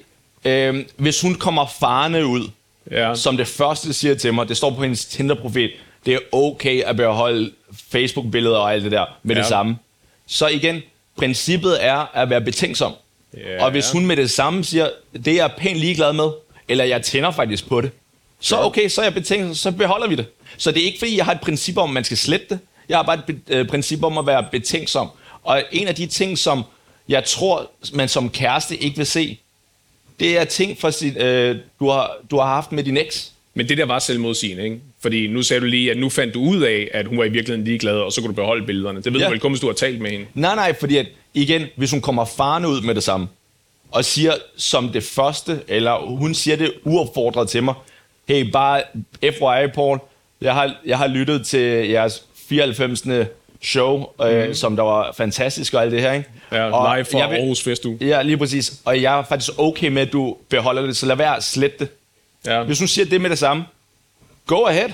[0.44, 2.50] Øh, hvis hun kommer farne ud,
[2.90, 3.14] Ja.
[3.14, 5.70] som det første siger til mig, det står på hendes Tinder-profil,
[6.06, 7.50] det er okay at beholde
[7.88, 9.40] Facebook-billeder og alt det der med ja.
[9.40, 9.78] Det samme.
[10.26, 10.82] Så igen,
[11.18, 12.92] princippet er at være betænksom.
[13.36, 13.64] Ja.
[13.64, 16.30] Og hvis hun med det samme siger, det er jeg pænt ligeglad med,
[16.68, 17.90] eller jeg tænder faktisk på det,
[18.40, 20.26] så okay, så er jeg betænksom, så beholder vi det.
[20.56, 22.58] Så det er ikke fordi, jeg har et princip om, at man skal slette det.
[22.88, 25.08] Jeg har bare et øh, princip om at være betænksom.
[25.42, 26.64] Og en af de ting, som
[27.08, 29.38] jeg tror, man som kæreste ikke vil se,
[30.20, 33.32] det er ting, fra sit, øh, du, har, du har haft med din eks.
[33.56, 34.78] Men det der var selvmodsigende, ikke?
[35.02, 37.28] Fordi nu sagde du lige, at nu fandt du ud af, at hun var i
[37.28, 39.02] virkeligheden ligeglad, og så kunne du beholde billederne.
[39.02, 39.26] Det ved Ja.
[39.26, 40.26] du vel kun, hvis du har talt med hende.
[40.34, 43.28] Nej, nej, fordi at, igen, hvis hun kommer farne ud med det samme,
[43.90, 47.74] og siger som det første, eller hun siger det uopfordret til mig,
[48.28, 48.82] hey, bare
[49.22, 49.98] FYI, Paul,
[50.40, 53.02] jeg har, jeg har lyttet til jeres 94.
[53.62, 56.28] show, øh, som der var fantastisk og alt det her, ikke?
[56.52, 57.98] Ja, og live fra jeg Aarhus Festuge.
[58.00, 58.72] Ja, lige præcis.
[58.84, 61.76] Og jeg er faktisk okay med, at du beholder det, så lad være at slette
[61.78, 61.88] det.
[62.46, 62.62] Ja.
[62.62, 63.64] Hvis hun siger det med det samme,
[64.46, 64.90] go ahead.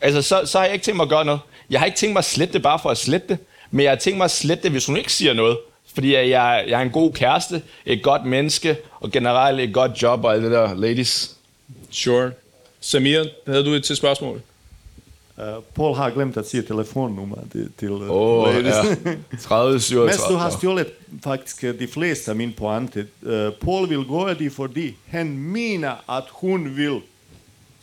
[0.00, 1.40] Altså, så, så har jeg ikke tænkt mig at gøre noget.
[1.70, 3.38] Jeg har ikke tænkt mig at slette det bare for at slette det,
[3.70, 5.58] men jeg har tænkt mig at slette det, hvis hun ikke siger noget.
[5.94, 6.28] Fordi jeg,
[6.68, 10.42] jeg er en god kæreste, et godt menneske, og generelt et godt job og alt
[10.42, 11.36] det der, ladies.
[11.90, 12.30] Sure.
[12.80, 14.42] Samir, havde du et til spørgsmål?
[15.36, 18.74] Uh, Paul har glemt at sige telefonnummer til, til uh, Åh, ladies.
[19.04, 19.14] ja.
[19.40, 20.06] 30, 37.
[20.06, 20.86] Mens du har stjålet
[21.24, 23.06] faktisk de fleste min pointe.
[23.22, 27.00] Uh, Paul vil gøre det, fordi han mener, at hun vil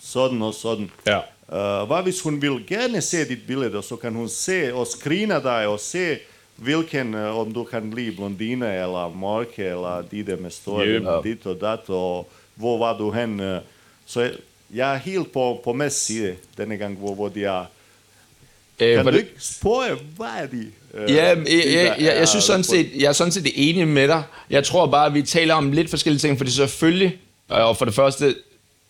[0.01, 0.89] sådan og sådan.
[1.07, 1.17] Ja.
[1.51, 5.39] Uh, hvad hvis hun vil gerne se dit billede, så kan hun se og screena
[5.39, 6.17] dig og se
[6.55, 11.23] hvilken, uh, om du kan blive blondine eller mørke eller de der med stål, Yep.
[11.23, 13.39] dit og dat, og hvor var du hen.
[13.39, 13.57] Uh,
[14.05, 14.31] så
[14.73, 17.65] jeg er helt på, på Mads side denne gang, hvor, hvor de er.
[18.79, 20.71] Øh, Kan for du det- ikke spørge, hvad er de?
[20.93, 23.31] øh, Ja, jeg, de, jeg, jeg, jeg, er jeg synes sådan set, jeg er sådan
[23.31, 24.23] set enig med dig.
[24.49, 27.17] Jeg tror bare, at vi taler om lidt forskellige ting, fordi selvfølgelig,
[27.51, 28.35] øh, og for det første,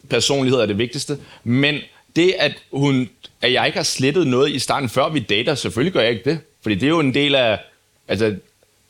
[0.09, 1.77] personlighed er det vigtigste, men
[2.15, 3.09] det, at, hun,
[3.41, 6.29] at jeg ikke har slettet noget i starten, før vi dater, selvfølgelig gør jeg ikke
[6.29, 6.39] det.
[6.61, 7.59] Fordi det er jo en del af,
[8.07, 8.25] altså,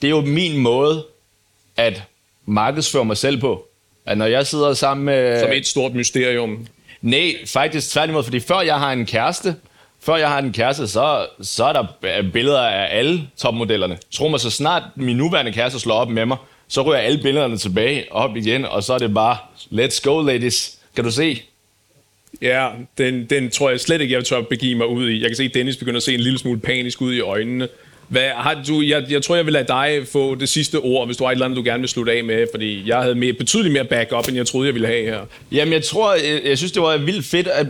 [0.02, 1.06] det er jo min måde
[1.78, 2.04] at
[2.46, 3.68] markedsføre mig selv på.
[4.06, 5.40] At når jeg sidder sammen med...
[5.40, 6.68] Som et stort mysterium.
[7.02, 9.56] Nej, faktisk tværtimod, fordi før jeg har en kæreste,
[10.00, 13.98] før jeg har en kæreste, så, så er der øh, billeder af alle topmodellerne.
[14.12, 16.38] Tro mig, så snart min nuværende kæreste slår op med mig,
[16.68, 19.38] så ryger alle billederne tilbage op igen, og så er det bare,
[19.72, 20.78] let's go ladies.
[20.96, 21.42] Kan du se?
[22.42, 25.22] Ja, den, den tror jeg slet ikke, jeg tør begive mig ud i.
[25.22, 27.68] Jeg kan se, at Dennis begynder at se en lille smule panisk ud i øjnene.
[28.12, 31.18] Hvad, har du, jeg, jeg tror, jeg vil lade dig få det sidste ord, hvis
[31.18, 33.34] du har et eller andet, du gerne vil slutte af med, fordi jeg havde mere,
[33.34, 35.20] betydeligt mere backup, end jeg troede, jeg ville have her.
[35.52, 37.68] Jamen, jeg tror, jeg, jeg synes, det var vildt fedt, at,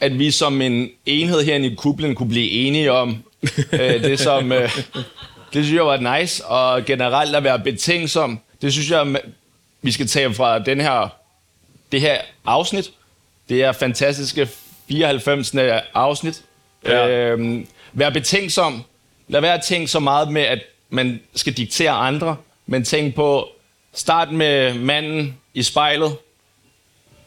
[0.00, 3.16] at vi som en enhed herinde i kublen kunne blive enige om
[3.72, 4.52] øh, det, som...
[4.52, 4.78] Øh,
[5.52, 9.20] det synes jeg var nice, og generelt at være betænksom, det synes jeg,
[9.82, 11.16] vi skal tage fra den her,
[11.92, 12.90] det her afsnit.
[13.48, 14.48] Det er fantastiske
[14.88, 15.54] 94.
[15.94, 16.42] afsnit.
[16.84, 17.08] Ja.
[17.08, 18.84] Øhm, vær betænksom.
[19.28, 20.58] Lad være at tænke så meget med, at
[20.90, 23.48] man skal diktere andre, men tænk på,
[23.94, 26.16] start med manden i spejlet,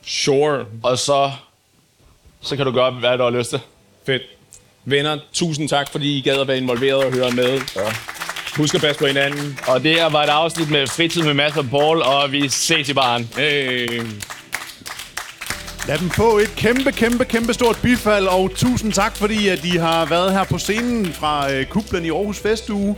[0.06, 0.66] Sure.
[0.84, 1.32] og så,
[2.42, 3.60] så kan du gøre, hvad du har lyst til.
[4.06, 4.22] Fedt.
[4.86, 7.62] Venner, tusind tak, fordi I gad at være involveret og høre med.
[7.76, 7.94] Ja.
[8.58, 9.60] Husk at passe på hinanden.
[9.68, 12.90] Og det her var et afsnit med fritid med Mads og Paul, og vi ses
[12.90, 13.30] i baren.
[13.38, 14.02] Hey.
[15.88, 19.78] Lad dem få et kæmpe, kæmpe, kæmpe stort bifald, og tusind tak, fordi at I
[19.78, 22.96] har været her på scenen fra øh, Kublen i Aarhus Festuge.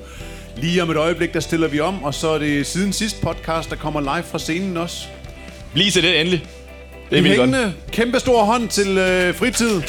[0.58, 3.70] Lige om et øjeblik, der stiller vi om, og så er det siden sidst podcast,
[3.70, 4.98] der kommer live fra scenen også.
[5.74, 6.46] Bliv til det endelig.
[7.10, 7.74] Det er vildt godt.
[7.92, 9.82] kæmpe stor hånd til øh, fritid.